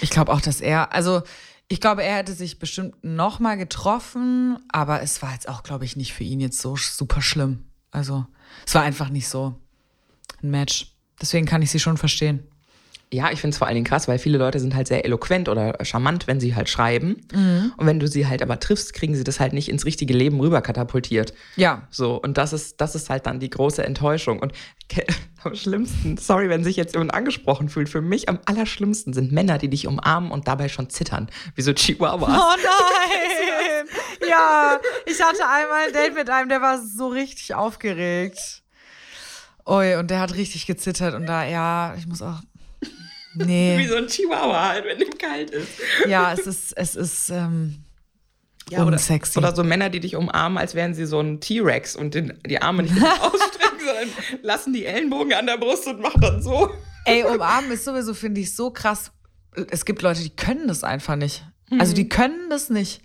Ich 0.00 0.08
glaube 0.10 0.32
auch, 0.32 0.40
dass 0.40 0.60
er, 0.62 0.92
also 0.94 1.22
ich 1.68 1.80
glaube, 1.80 2.02
er 2.02 2.16
hätte 2.16 2.34
sich 2.34 2.58
bestimmt 2.58 2.94
noch 3.02 3.40
mal 3.40 3.56
getroffen, 3.56 4.58
aber 4.68 5.02
es 5.02 5.22
war 5.22 5.32
jetzt 5.32 5.48
auch, 5.48 5.62
glaube 5.62 5.84
ich, 5.84 5.96
nicht 5.96 6.12
für 6.12 6.24
ihn 6.24 6.40
jetzt 6.40 6.60
so 6.60 6.76
super 6.76 7.22
schlimm. 7.22 7.64
Also 7.90 8.26
es 8.66 8.74
war 8.74 8.82
einfach 8.82 9.08
nicht 9.08 9.28
so 9.28 9.58
ein 10.42 10.50
Match. 10.50 10.94
Deswegen 11.20 11.46
kann 11.46 11.62
ich 11.62 11.70
sie 11.70 11.80
schon 11.80 11.96
verstehen. 11.96 12.46
Ja, 13.14 13.30
ich 13.30 13.40
finde 13.40 13.54
es 13.54 13.58
vor 13.58 13.66
allen 13.68 13.76
Dingen 13.76 13.86
krass, 13.86 14.08
weil 14.08 14.18
viele 14.18 14.38
Leute 14.38 14.58
sind 14.58 14.74
halt 14.74 14.88
sehr 14.88 15.04
eloquent 15.04 15.48
oder 15.48 15.76
charmant, 15.82 16.26
wenn 16.26 16.40
sie 16.40 16.54
halt 16.54 16.68
schreiben. 16.68 17.20
Und 17.76 17.86
wenn 17.86 18.00
du 18.00 18.08
sie 18.08 18.26
halt 18.26 18.42
aber 18.42 18.58
triffst, 18.58 18.92
kriegen 18.92 19.14
sie 19.14 19.24
das 19.24 19.38
halt 19.38 19.52
nicht 19.52 19.68
ins 19.68 19.84
richtige 19.84 20.14
Leben 20.14 20.40
rüber 20.40 20.60
katapultiert. 20.62 21.32
Ja. 21.56 21.86
So, 21.90 22.20
und 22.20 22.38
das 22.38 22.52
ist, 22.52 22.80
das 22.80 22.94
ist 22.94 23.10
halt 23.10 23.26
dann 23.26 23.38
die 23.38 23.50
große 23.50 23.84
Enttäuschung. 23.84 24.40
Und 24.40 24.52
am 25.44 25.54
schlimmsten, 25.54 26.16
sorry, 26.16 26.48
wenn 26.48 26.64
sich 26.64 26.76
jetzt 26.76 26.94
jemand 26.94 27.14
angesprochen 27.14 27.68
fühlt, 27.68 27.88
für 27.88 28.00
mich 28.00 28.28
am 28.28 28.40
allerschlimmsten 28.46 29.12
sind 29.12 29.32
Männer, 29.32 29.58
die 29.58 29.68
dich 29.68 29.86
umarmen 29.86 30.30
und 30.30 30.48
dabei 30.48 30.68
schon 30.68 30.90
zittern. 30.90 31.28
Wie 31.54 31.62
so 31.62 31.72
Chihuahuas. 31.72 32.30
Oh 32.30 32.56
nein! 32.56 33.86
ja, 34.28 34.80
ich 35.06 35.20
hatte 35.22 35.48
einmal 35.48 35.86
ein 35.86 35.92
Date 35.92 36.14
mit 36.14 36.30
einem, 36.30 36.48
der 36.48 36.60
war 36.60 36.80
so 36.80 37.08
richtig 37.08 37.54
aufgeregt. 37.54 38.62
Ui, 39.66 39.94
und 39.96 40.10
der 40.10 40.20
hat 40.20 40.34
richtig 40.34 40.66
gezittert 40.66 41.14
und 41.14 41.26
da, 41.26 41.44
ja, 41.44 41.94
ich 41.96 42.06
muss 42.06 42.20
auch. 42.20 42.40
Wie 43.40 43.44
Nee. 43.44 43.86
so 43.88 43.96
ein 43.96 44.06
Chihuahua 44.06 44.68
halt, 44.70 44.84
wenn 44.84 45.00
ihm 45.00 45.16
kalt 45.18 45.50
ist. 45.50 45.68
Ja, 46.08 46.32
es 46.32 46.46
ist, 46.46 46.72
es 46.76 46.94
ist, 46.96 47.30
ähm, 47.30 47.84
Ja, 48.70 48.82
oder, 48.82 48.92
Unsexy. 48.92 49.38
oder 49.38 49.54
so 49.54 49.62
Männer, 49.64 49.90
die 49.90 50.00
dich 50.00 50.16
umarmen, 50.16 50.58
als 50.58 50.74
wären 50.74 50.94
sie 50.94 51.04
so 51.06 51.20
ein 51.20 51.40
T-Rex 51.40 51.96
und 51.96 52.14
den, 52.14 52.38
die 52.46 52.60
Arme 52.62 52.84
nicht 52.84 52.94
ausstrecken, 53.20 53.78
sondern 53.78 54.08
lassen 54.42 54.72
die 54.72 54.86
Ellenbogen 54.86 55.32
an 55.34 55.46
der 55.46 55.58
Brust 55.58 55.86
und 55.86 56.00
machen 56.00 56.20
dann 56.20 56.42
so. 56.42 56.70
ey, 57.04 57.24
umarmen 57.24 57.70
ist 57.72 57.84
sowieso, 57.84 58.14
finde 58.14 58.40
ich, 58.40 58.54
so 58.54 58.70
krass. 58.70 59.10
Es 59.70 59.84
gibt 59.84 60.02
Leute, 60.02 60.22
die 60.22 60.34
können 60.34 60.66
das 60.68 60.82
einfach 60.84 61.16
nicht. 61.16 61.44
Also 61.78 61.94
die 61.94 62.08
können 62.08 62.50
das 62.50 62.70
nicht. 62.70 63.02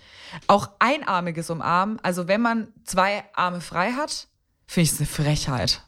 Auch 0.48 0.70
einarmiges 0.80 1.50
Umarmen, 1.50 2.00
also 2.04 2.28
wenn 2.28 2.42
man 2.42 2.68
zwei 2.86 3.24
Arme 3.34 3.62
frei 3.62 3.92
hat, 3.94 4.28
finde 4.68 4.84
ich 4.86 4.92
es 4.92 5.00
eine 5.00 5.08
Frechheit. 5.08 5.82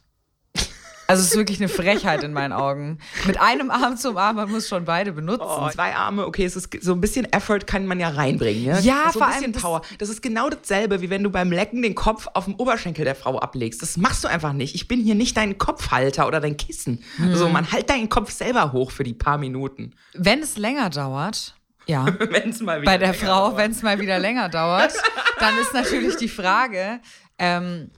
Also 1.12 1.22
es 1.22 1.30
ist 1.30 1.36
wirklich 1.36 1.58
eine 1.60 1.68
Frechheit 1.68 2.22
in 2.24 2.32
meinen 2.32 2.52
Augen. 2.52 2.98
Mit 3.26 3.40
einem 3.40 3.70
Arm 3.70 3.96
zu 3.96 4.10
umarmen, 4.10 4.44
man 4.44 4.50
muss 4.52 4.68
schon 4.68 4.84
beide 4.84 5.12
benutzen. 5.12 5.44
Oh, 5.46 5.68
zwei 5.70 5.94
Arme, 5.94 6.26
okay, 6.26 6.44
es 6.44 6.56
ist 6.56 6.68
so 6.82 6.92
ein 6.92 7.00
bisschen 7.00 7.30
Effort 7.32 7.60
kann 7.66 7.86
man 7.86 8.00
ja 8.00 8.08
reinbringen. 8.08 8.64
Ja, 8.64 8.78
Ja, 8.80 9.02
so 9.12 9.18
vor 9.18 9.26
ein 9.28 9.32
allem 9.34 9.38
bisschen 9.38 9.52
das- 9.52 9.62
Power. 9.62 9.82
Das 9.98 10.08
ist 10.08 10.22
genau 10.22 10.48
dasselbe, 10.50 11.00
wie 11.02 11.10
wenn 11.10 11.22
du 11.22 11.30
beim 11.30 11.52
Lecken 11.52 11.82
den 11.82 11.94
Kopf 11.94 12.26
auf 12.34 12.46
dem 12.46 12.54
Oberschenkel 12.56 13.04
der 13.04 13.14
Frau 13.14 13.38
ablegst. 13.38 13.82
Das 13.82 13.96
machst 13.96 14.24
du 14.24 14.28
einfach 14.28 14.52
nicht. 14.52 14.74
Ich 14.74 14.88
bin 14.88 15.00
hier 15.00 15.14
nicht 15.14 15.36
dein 15.36 15.58
Kopfhalter 15.58 16.26
oder 16.26 16.40
dein 16.40 16.56
Kissen. 16.56 17.02
Hm. 17.16 17.34
So, 17.36 17.48
man 17.48 17.70
halt 17.70 17.90
deinen 17.90 18.08
Kopf 18.08 18.30
selber 18.32 18.72
hoch 18.72 18.90
für 18.90 19.04
die 19.04 19.14
paar 19.14 19.38
Minuten. 19.38 19.94
Wenn 20.14 20.40
es 20.40 20.56
länger 20.56 20.90
dauert, 20.90 21.54
ja, 21.86 22.06
Wenn 22.18 22.50
es 22.50 22.60
mal 22.60 22.80
wieder 22.80 22.90
bei 22.90 22.96
der 22.98 23.12
Frau, 23.12 23.56
wenn 23.56 23.72
es 23.72 23.82
mal 23.82 23.98
wieder 24.00 24.18
länger 24.18 24.48
dauert, 24.48 24.92
dann 25.40 25.58
ist 25.58 25.74
natürlich 25.74 26.16
die 26.16 26.28
Frage, 26.28 27.00
ähm, 27.38 27.90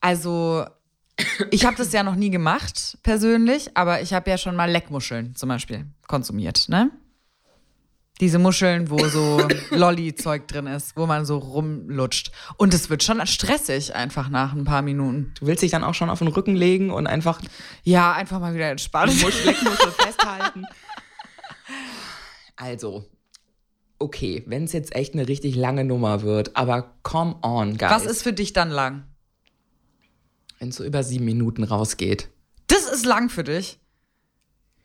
also 0.00 0.64
ich 1.50 1.64
habe 1.64 1.76
das 1.76 1.92
ja 1.92 2.02
noch 2.02 2.16
nie 2.16 2.30
gemacht 2.30 2.98
persönlich, 3.02 3.76
aber 3.76 4.02
ich 4.02 4.12
habe 4.12 4.30
ja 4.30 4.38
schon 4.38 4.56
mal 4.56 4.70
Leckmuscheln 4.70 5.34
zum 5.34 5.48
Beispiel 5.48 5.86
konsumiert, 6.06 6.68
ne? 6.68 6.90
Diese 8.20 8.38
Muscheln, 8.38 8.88
wo 8.88 8.98
so 9.08 9.40
Lolli-Zeug 9.70 10.46
drin 10.46 10.66
ist, 10.66 10.96
wo 10.96 11.06
man 11.06 11.24
so 11.24 11.38
rumlutscht. 11.38 12.30
Und 12.56 12.72
es 12.72 12.88
wird 12.88 13.02
schon 13.02 13.26
stressig 13.26 13.96
einfach 13.96 14.28
nach 14.28 14.52
ein 14.52 14.64
paar 14.64 14.82
Minuten. 14.82 15.32
Du 15.40 15.46
willst 15.46 15.62
dich 15.62 15.72
dann 15.72 15.82
auch 15.82 15.94
schon 15.94 16.10
auf 16.10 16.20
den 16.20 16.28
Rücken 16.28 16.54
legen 16.54 16.90
und 16.90 17.06
einfach 17.06 17.40
Ja, 17.82 18.12
einfach 18.12 18.38
mal 18.38 18.54
wieder 18.54 18.70
entspannen. 18.70 19.18
Musch 19.18 19.44
Leckmuschel 19.44 19.90
festhalten. 19.98 20.64
Also, 22.54 23.06
okay, 23.98 24.44
wenn 24.46 24.64
es 24.64 24.72
jetzt 24.72 24.94
echt 24.94 25.14
eine 25.14 25.26
richtig 25.26 25.56
lange 25.56 25.84
Nummer 25.84 26.22
wird, 26.22 26.56
aber 26.56 26.94
come 27.02 27.36
on, 27.42 27.76
guys. 27.76 27.90
Was 27.90 28.06
ist 28.06 28.22
für 28.22 28.32
dich 28.32 28.52
dann 28.52 28.70
lang? 28.70 29.04
Wenn 30.62 30.68
es 30.68 30.76
so 30.76 30.84
über 30.84 31.02
sieben 31.02 31.24
Minuten 31.24 31.64
rausgeht? 31.64 32.28
Das 32.68 32.84
ist 32.84 33.04
lang 33.04 33.28
für 33.30 33.42
dich. 33.42 33.80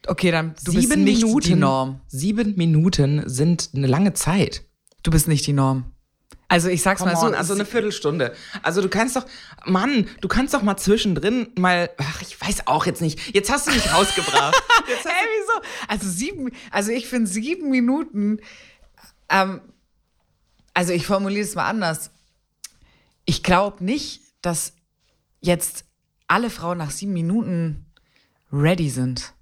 Okay, 0.08 0.32
dann 0.32 0.56
du 0.66 0.74
bist 0.74 0.90
sieben 0.90 1.04
nicht 1.04 1.22
Minuten. 1.22 1.48
die 1.48 1.56
Norm. 1.56 2.02
Sieben 2.08 2.56
Minuten 2.56 3.30
sind 3.30 3.70
eine 3.76 3.86
lange 3.86 4.14
Zeit. 4.14 4.64
Du 5.04 5.12
bist 5.12 5.28
nicht 5.28 5.46
die 5.46 5.54
Norm. 5.54 5.92
Also 6.48 6.70
ich 6.70 6.82
sag's 6.82 7.02
Come 7.02 7.14
mal 7.14 7.20
so, 7.20 7.28
on, 7.28 7.36
also 7.36 7.54
eine 7.54 7.66
Viertelstunde. 7.66 8.34
Also 8.64 8.82
du 8.82 8.90
kannst 8.90 9.18
doch, 9.18 9.28
Mann, 9.66 10.08
du 10.22 10.28
kannst 10.28 10.56
doch 10.56 10.64
mal 10.64 10.78
zwischendrin 10.78 11.50
mal, 11.56 11.92
ach, 11.98 12.24
ich 12.24 12.42
weiß 12.42 12.66
auch 12.66 12.88
jetzt 12.88 13.02
nicht. 13.02 13.36
Jetzt 13.36 13.52
hast 13.52 13.68
du 13.68 13.72
mich 13.72 13.94
rausgebracht. 13.94 14.56
Jetzt 14.88 15.06
hast 15.06 15.12
Hä, 15.12 15.28
wieso? 15.40 15.68
Also 15.88 16.10
sieben, 16.10 16.52
also 16.72 16.92
ich 16.92 17.08
finde 17.08 17.30
sieben 17.30 17.70
Minuten, 17.70 18.40
ähm, 19.30 19.62
also 20.74 20.94
ich 20.94 21.06
formuliere 21.06 21.46
es 21.46 21.54
mal 21.54 21.68
anders. 21.68 22.10
Ich 23.26 23.44
glaube 23.44 23.84
nicht, 23.84 24.22
dass 24.42 24.74
jetzt 25.48 25.86
alle 26.28 26.50
Frauen 26.52 26.78
nach 26.78 26.92
sieben 26.92 27.14
Minuten 27.14 27.88
ready 28.52 28.90
sind. 28.90 29.34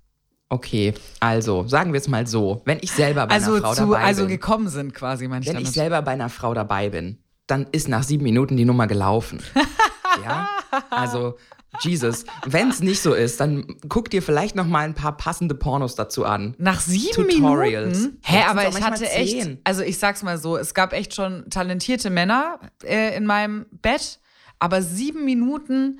Okay, 0.47 0.93
also 1.19 1.67
sagen 1.67 1.91
wir 1.91 1.99
es 1.99 2.07
mal 2.07 2.27
so, 2.27 2.61
wenn 2.65 2.77
ich 2.81 2.91
selber 2.91 3.27
bei 3.27 3.33
Also 3.33 3.53
einer 3.55 3.61
Frau 3.61 3.73
zu, 3.73 3.81
dabei 3.87 4.03
also 4.03 4.21
bin, 4.21 4.29
gekommen 4.29 4.69
sind 4.69 4.93
quasi, 4.93 5.27
meine 5.27 5.41
ich 5.41 5.49
wenn 5.49 5.57
ich 5.57 5.63
damit. 5.63 5.73
selber 5.73 6.01
bei 6.03 6.11
einer 6.11 6.29
Frau 6.29 6.53
dabei 6.53 6.89
bin, 6.89 7.17
dann 7.47 7.67
ist 7.71 7.89
nach 7.89 8.03
sieben 8.03 8.23
Minuten 8.23 8.55
die 8.55 8.65
Nummer 8.65 8.87
gelaufen. 8.87 9.41
ja, 10.23 10.47
also 10.91 11.35
Jesus, 11.81 12.25
wenn 12.45 12.69
es 12.69 12.79
nicht 12.79 13.01
so 13.01 13.13
ist, 13.13 13.39
dann 13.39 13.65
guck 13.89 14.09
dir 14.09 14.21
vielleicht 14.21 14.55
noch 14.55 14.67
mal 14.67 14.85
ein 14.85 14.93
paar 14.93 15.17
passende 15.17 15.55
Pornos 15.55 15.95
dazu 15.95 16.25
an. 16.25 16.55
Nach 16.57 16.79
sieben 16.79 17.27
Tutorials. 17.27 17.97
Minuten? 17.97 18.19
Hä, 18.23 18.41
das 18.41 18.49
aber 18.49 18.67
ich 18.69 18.81
hatte 18.81 19.09
echt, 19.09 19.57
also 19.63 19.81
ich 19.81 19.97
sag's 19.97 20.23
mal 20.23 20.37
so, 20.37 20.57
es 20.57 20.73
gab 20.73 20.93
echt 20.93 21.13
schon 21.15 21.49
talentierte 21.49 22.09
Männer 22.09 22.59
äh, 22.83 23.17
in 23.17 23.25
meinem 23.25 23.65
Bett, 23.81 24.19
aber 24.59 24.81
sieben 24.81 25.25
Minuten 25.25 25.99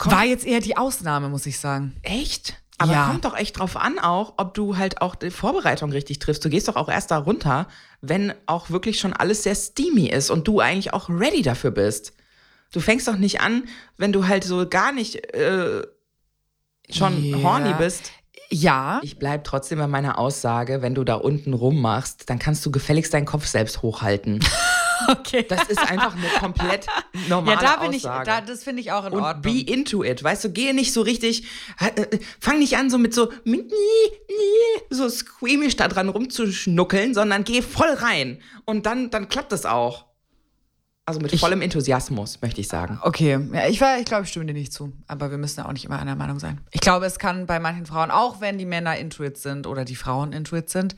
war 0.00 0.24
jetzt 0.24 0.46
eher 0.46 0.60
die 0.60 0.76
Ausnahme, 0.76 1.28
muss 1.28 1.46
ich 1.46 1.58
sagen. 1.58 1.96
Echt? 2.02 2.56
Aber 2.78 2.92
Ja. 2.92 3.06
kommt 3.08 3.24
doch 3.24 3.36
echt 3.36 3.58
drauf 3.58 3.76
an 3.76 3.98
auch, 3.98 4.34
ob 4.36 4.54
du 4.54 4.76
halt 4.76 5.00
auch 5.02 5.16
die 5.16 5.30
Vorbereitung 5.30 5.90
richtig 5.90 6.20
triffst. 6.20 6.44
Du 6.44 6.48
gehst 6.48 6.68
doch 6.68 6.76
auch 6.76 6.88
erst 6.88 7.10
da 7.10 7.18
runter, 7.18 7.66
wenn 8.00 8.32
auch 8.46 8.70
wirklich 8.70 9.00
schon 9.00 9.12
alles 9.12 9.42
sehr 9.42 9.56
steamy 9.56 10.06
ist 10.08 10.30
und 10.30 10.46
du 10.46 10.60
eigentlich 10.60 10.92
auch 10.94 11.08
ready 11.08 11.42
dafür 11.42 11.72
bist. 11.72 12.12
Du 12.72 12.78
fängst 12.80 13.08
doch 13.08 13.16
nicht 13.16 13.40
an, 13.40 13.64
wenn 13.96 14.12
du 14.12 14.28
halt 14.28 14.44
so 14.44 14.68
gar 14.68 14.92
nicht 14.92 15.16
äh, 15.34 15.82
schon 16.90 17.24
Ja. 17.24 17.38
horny 17.42 17.74
bist. 17.74 18.12
Ja, 18.50 19.00
Ich 19.02 19.18
bleib 19.18 19.44
trotzdem 19.44 19.78
bei 19.78 19.88
meiner 19.88 20.16
Aussage, 20.18 20.80
wenn 20.80 20.94
du 20.94 21.02
da 21.04 21.14
unten 21.16 21.52
rummachst, 21.54 22.30
dann 22.30 22.38
kannst 22.38 22.64
du 22.64 22.70
gefälligst 22.70 23.12
deinen 23.12 23.26
Kopf 23.26 23.46
selbst 23.46 23.82
hochhalten. 23.82 24.38
okay. 25.08 25.44
Das 25.48 25.64
ist 25.68 25.78
einfach 25.78 26.14
eine 26.16 26.28
komplett 26.40 26.86
normale 27.28 27.60
ja, 27.62 27.76
da 27.76 27.76
bin 27.82 27.94
Aussage. 27.94 28.22
ich, 28.22 28.26
da, 28.26 28.40
das 28.40 28.64
finde 28.64 28.80
ich 28.82 28.92
auch 28.92 29.06
in 29.06 29.12
und 29.12 29.22
Ordnung. 29.22 29.42
be 29.42 29.60
into 29.60 30.02
it. 30.04 30.22
Weißt 30.22 30.44
du, 30.44 30.50
gehe 30.52 30.74
nicht 30.74 30.92
so 30.92 31.02
richtig, 31.02 31.44
äh, 31.80 32.18
fang 32.40 32.58
nicht 32.58 32.76
an 32.76 32.90
so 32.90 32.98
mit 32.98 33.14
so, 33.14 33.30
so 34.90 35.08
squeamish 35.08 35.76
da 35.76 35.88
dran 35.88 36.08
rumzuschnuckeln, 36.08 37.14
sondern 37.14 37.44
geh 37.44 37.62
voll 37.62 37.90
rein. 37.92 38.40
Und 38.64 38.86
dann, 38.86 39.10
dann 39.10 39.28
klappt 39.28 39.52
das 39.52 39.66
auch. 39.66 40.06
Also 41.06 41.20
mit 41.20 41.34
vollem 41.40 41.62
Enthusiasmus, 41.62 42.42
möchte 42.42 42.60
ich 42.60 42.68
sagen. 42.68 42.98
Okay, 43.02 43.38
ja, 43.54 43.66
ich, 43.66 43.80
war- 43.80 43.98
ich 43.98 44.04
glaube, 44.04 44.24
ich 44.24 44.28
stimme 44.28 44.44
dir 44.44 44.52
nicht 44.52 44.74
zu. 44.74 44.92
Aber 45.06 45.30
wir 45.30 45.38
müssen 45.38 45.60
ja 45.60 45.66
auch 45.66 45.72
nicht 45.72 45.86
immer 45.86 45.98
einer 45.98 46.16
Meinung 46.16 46.38
sein. 46.38 46.60
Ich 46.70 46.82
glaube, 46.82 47.06
es 47.06 47.18
kann 47.18 47.46
bei 47.46 47.58
manchen 47.60 47.86
Frauen, 47.86 48.10
auch 48.10 48.42
wenn 48.42 48.58
die 48.58 48.66
Männer 48.66 48.94
Intuit 48.98 49.38
sind 49.38 49.66
oder 49.66 49.86
die 49.86 49.96
Frauen 49.96 50.32
Intuit 50.34 50.68
sind, 50.68 50.96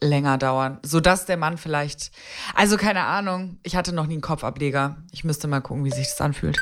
länger 0.00 0.38
dauern. 0.38 0.78
Sodass 0.84 1.26
der 1.26 1.36
Mann 1.36 1.58
vielleicht. 1.58 2.10
Also, 2.54 2.76
keine 2.76 3.04
Ahnung, 3.04 3.58
ich 3.62 3.76
hatte 3.76 3.94
noch 3.94 4.06
nie 4.06 4.14
einen 4.14 4.22
Kopfableger. 4.22 4.96
Ich 5.12 5.24
müsste 5.24 5.48
mal 5.48 5.60
gucken, 5.60 5.84
wie 5.84 5.90
sich 5.90 6.08
das 6.08 6.20
anfühlt. 6.20 6.58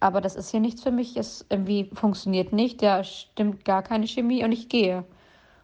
Aber 0.00 0.20
das 0.20 0.36
ist 0.36 0.50
hier 0.50 0.60
nichts 0.60 0.82
für 0.82 0.90
mich, 0.90 1.16
es 1.16 1.46
irgendwie 1.48 1.90
funktioniert 1.94 2.52
nicht, 2.52 2.82
da 2.82 3.02
stimmt 3.02 3.64
gar 3.64 3.82
keine 3.82 4.06
Chemie 4.06 4.44
und 4.44 4.52
ich 4.52 4.68
gehe. 4.68 5.04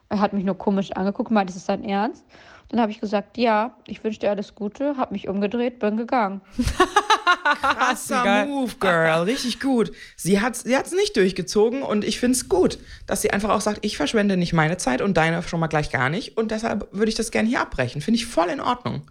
Er 0.09 0.21
hat 0.21 0.33
mich 0.33 0.45
nur 0.45 0.57
komisch 0.57 0.93
angeguckt, 0.93 1.31
meinte, 1.31 1.53
ist 1.53 1.59
es 1.59 1.67
dein 1.67 1.85
Ernst? 1.85 2.25
Dann 2.73 2.81
habe 2.81 2.91
ich 2.91 3.01
gesagt, 3.01 3.37
ja, 3.37 3.77
ich 3.87 4.03
wünsche 4.03 4.19
dir 4.19 4.31
alles 4.31 4.55
Gute, 4.55 4.97
habe 4.97 5.13
mich 5.13 5.29
umgedreht, 5.29 5.79
bin 5.79 5.99
gegangen. 5.99 6.41
Krasser 7.61 8.25
Geil. 8.25 8.47
Move, 8.47 8.73
Girl. 8.81 9.25
Richtig 9.25 9.61
gut. 9.61 9.93
Sie 10.17 10.41
hat 10.41 10.55
es 10.55 10.63
sie 10.63 10.75
hat's 10.75 10.91
nicht 10.91 11.15
durchgezogen 11.15 11.83
und 11.83 12.03
ich 12.03 12.19
finde 12.19 12.37
es 12.37 12.49
gut, 12.49 12.79
dass 13.07 13.21
sie 13.21 13.31
einfach 13.31 13.51
auch 13.51 13.61
sagt, 13.61 13.85
ich 13.85 13.99
verschwende 13.99 14.39
nicht 14.39 14.55
meine 14.55 14.79
Zeit 14.79 15.03
und 15.03 15.19
deine 15.19 15.43
schon 15.43 15.61
mal 15.61 15.67
gleich 15.67 15.91
gar 15.91 16.09
nicht. 16.09 16.39
Und 16.39 16.51
deshalb 16.51 16.89
würde 16.93 17.11
ich 17.11 17.15
das 17.15 17.31
gerne 17.31 17.47
hier 17.47 17.61
abbrechen. 17.61 18.01
Finde 18.01 18.17
ich 18.17 18.25
voll 18.25 18.49
in 18.49 18.61
Ordnung. 18.63 19.03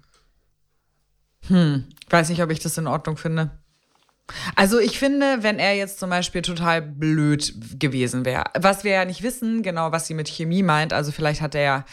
Ich 1.47 1.51
weiß 2.09 2.29
nicht, 2.29 2.41
ob 2.41 2.49
ich 2.49 2.59
das 2.59 2.79
in 2.79 2.87
Ordnung 2.87 3.17
finde. 3.17 3.51
Also 4.55 4.79
ich 4.79 4.97
finde, 4.97 5.43
wenn 5.43 5.59
er 5.59 5.75
jetzt 5.75 5.99
zum 5.99 6.09
Beispiel 6.09 6.41
total 6.41 6.81
blöd 6.81 7.53
gewesen 7.79 8.25
wäre, 8.25 8.45
was 8.57 8.83
wir 8.83 8.91
ja 8.91 9.05
nicht 9.05 9.21
wissen, 9.21 9.61
genau 9.61 9.91
was 9.91 10.07
sie 10.07 10.15
mit 10.15 10.29
Chemie 10.29 10.63
meint, 10.63 10.93
also 10.93 11.11
vielleicht 11.11 11.41
hat 11.41 11.53
er 11.53 11.61
ja 11.61 11.85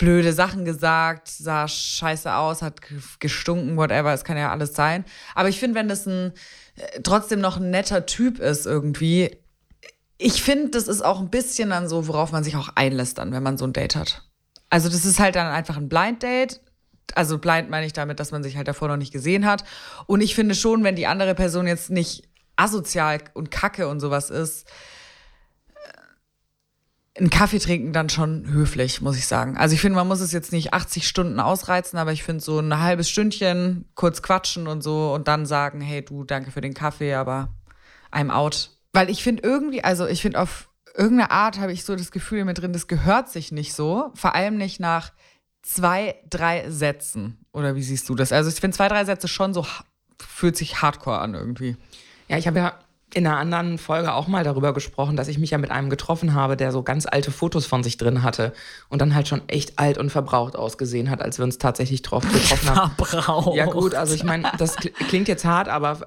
blöde 0.00 0.32
Sachen 0.32 0.64
gesagt, 0.64 1.28
sah 1.28 1.68
scheiße 1.68 2.34
aus, 2.34 2.62
hat 2.62 2.80
ge- 2.80 2.98
gestunken, 3.18 3.76
whatever, 3.76 4.12
es 4.12 4.24
kann 4.24 4.38
ja 4.38 4.50
alles 4.50 4.74
sein. 4.74 5.04
Aber 5.34 5.48
ich 5.50 5.60
finde, 5.60 5.78
wenn 5.78 5.88
das 5.88 6.06
ein 6.06 6.32
äh, 6.76 7.02
trotzdem 7.02 7.40
noch 7.40 7.58
ein 7.58 7.70
netter 7.70 8.06
Typ 8.06 8.40
ist 8.40 8.66
irgendwie, 8.66 9.36
ich 10.18 10.42
finde, 10.42 10.70
das 10.70 10.88
ist 10.88 11.02
auch 11.02 11.20
ein 11.20 11.30
bisschen 11.30 11.70
dann 11.70 11.88
so, 11.88 12.08
worauf 12.08 12.32
man 12.32 12.42
sich 12.42 12.56
auch 12.56 12.70
einlässt 12.74 13.18
dann, 13.18 13.32
wenn 13.32 13.42
man 13.42 13.58
so 13.58 13.66
ein 13.66 13.72
Date 13.74 13.94
hat. 13.94 14.22
Also 14.70 14.88
das 14.88 15.04
ist 15.04 15.20
halt 15.20 15.36
dann 15.36 15.46
einfach 15.46 15.76
ein 15.76 15.88
Blind 15.88 16.22
Date. 16.22 16.60
Also 17.14 17.38
blind 17.38 17.70
meine 17.70 17.86
ich 17.86 17.92
damit, 17.92 18.20
dass 18.20 18.30
man 18.30 18.42
sich 18.42 18.56
halt 18.56 18.68
davor 18.68 18.88
noch 18.88 18.96
nicht 18.96 19.12
gesehen 19.12 19.44
hat. 19.44 19.64
Und 20.06 20.22
ich 20.22 20.34
finde 20.34 20.54
schon, 20.54 20.82
wenn 20.82 20.96
die 20.96 21.06
andere 21.06 21.34
Person 21.34 21.66
jetzt 21.66 21.90
nicht 21.90 22.28
asozial 22.56 23.18
und 23.34 23.50
kacke 23.50 23.88
und 23.88 24.00
sowas 24.00 24.30
ist, 24.30 24.66
einen 27.20 27.30
Kaffee 27.30 27.58
trinken 27.58 27.92
dann 27.92 28.08
schon 28.08 28.48
höflich, 28.48 29.00
muss 29.00 29.16
ich 29.16 29.26
sagen. 29.26 29.56
Also 29.56 29.74
ich 29.74 29.80
finde, 29.80 29.96
man 29.96 30.08
muss 30.08 30.20
es 30.20 30.32
jetzt 30.32 30.52
nicht 30.52 30.72
80 30.74 31.06
Stunden 31.06 31.38
ausreizen, 31.38 31.98
aber 31.98 32.12
ich 32.12 32.22
finde 32.22 32.42
so 32.42 32.58
ein 32.58 32.80
halbes 32.80 33.08
Stündchen 33.08 33.84
kurz 33.94 34.22
quatschen 34.22 34.66
und 34.66 34.82
so 34.82 35.12
und 35.12 35.28
dann 35.28 35.46
sagen, 35.46 35.80
hey 35.80 36.02
du, 36.02 36.24
danke 36.24 36.50
für 36.50 36.60
den 36.60 36.74
Kaffee, 36.74 37.14
aber 37.14 37.54
I'm 38.12 38.30
out. 38.30 38.70
Weil 38.92 39.10
ich 39.10 39.22
finde 39.22 39.42
irgendwie, 39.44 39.84
also 39.84 40.06
ich 40.06 40.22
finde 40.22 40.40
auf 40.40 40.68
irgendeine 40.96 41.30
Art 41.30 41.60
habe 41.60 41.72
ich 41.72 41.84
so 41.84 41.94
das 41.94 42.10
Gefühl 42.10 42.44
mit 42.44 42.58
drin, 42.58 42.72
das 42.72 42.88
gehört 42.88 43.28
sich 43.28 43.52
nicht 43.52 43.74
so. 43.74 44.10
Vor 44.14 44.34
allem 44.34 44.56
nicht 44.56 44.80
nach 44.80 45.12
zwei, 45.62 46.16
drei 46.28 46.68
Sätzen. 46.70 47.38
Oder 47.52 47.74
wie 47.74 47.82
siehst 47.82 48.08
du 48.08 48.14
das? 48.14 48.32
Also 48.32 48.50
ich 48.50 48.56
finde 48.56 48.76
zwei, 48.76 48.88
drei 48.88 49.04
Sätze 49.04 49.28
schon 49.28 49.54
so, 49.54 49.66
fühlt 50.18 50.56
sich 50.56 50.82
hardcore 50.82 51.18
an 51.18 51.34
irgendwie. 51.34 51.76
Ja, 52.28 52.38
ich 52.38 52.46
habe 52.46 52.58
ja 52.58 52.78
in 53.14 53.26
einer 53.26 53.38
anderen 53.38 53.78
Folge 53.78 54.12
auch 54.14 54.28
mal 54.28 54.44
darüber 54.44 54.72
gesprochen, 54.72 55.16
dass 55.16 55.28
ich 55.28 55.38
mich 55.38 55.50
ja 55.50 55.58
mit 55.58 55.70
einem 55.70 55.90
getroffen 55.90 56.34
habe, 56.34 56.56
der 56.56 56.72
so 56.72 56.82
ganz 56.82 57.06
alte 57.06 57.30
Fotos 57.30 57.66
von 57.66 57.82
sich 57.82 57.96
drin 57.96 58.22
hatte 58.22 58.52
und 58.88 59.00
dann 59.00 59.14
halt 59.14 59.28
schon 59.28 59.42
echt 59.48 59.78
alt 59.78 59.98
und 59.98 60.10
verbraucht 60.10 60.56
ausgesehen 60.56 61.10
hat, 61.10 61.20
als 61.20 61.38
wir 61.38 61.44
uns 61.44 61.58
tatsächlich 61.58 62.02
drauf 62.02 62.22
getroffen 62.22 62.70
haben. 62.74 62.92
Verbraucht. 63.04 63.56
Ja 63.56 63.66
gut, 63.66 63.94
also 63.94 64.14
ich 64.14 64.24
meine, 64.24 64.50
das 64.58 64.78
kl- 64.78 64.92
klingt 65.08 65.28
jetzt 65.28 65.44
hart, 65.44 65.68
aber 65.68 66.06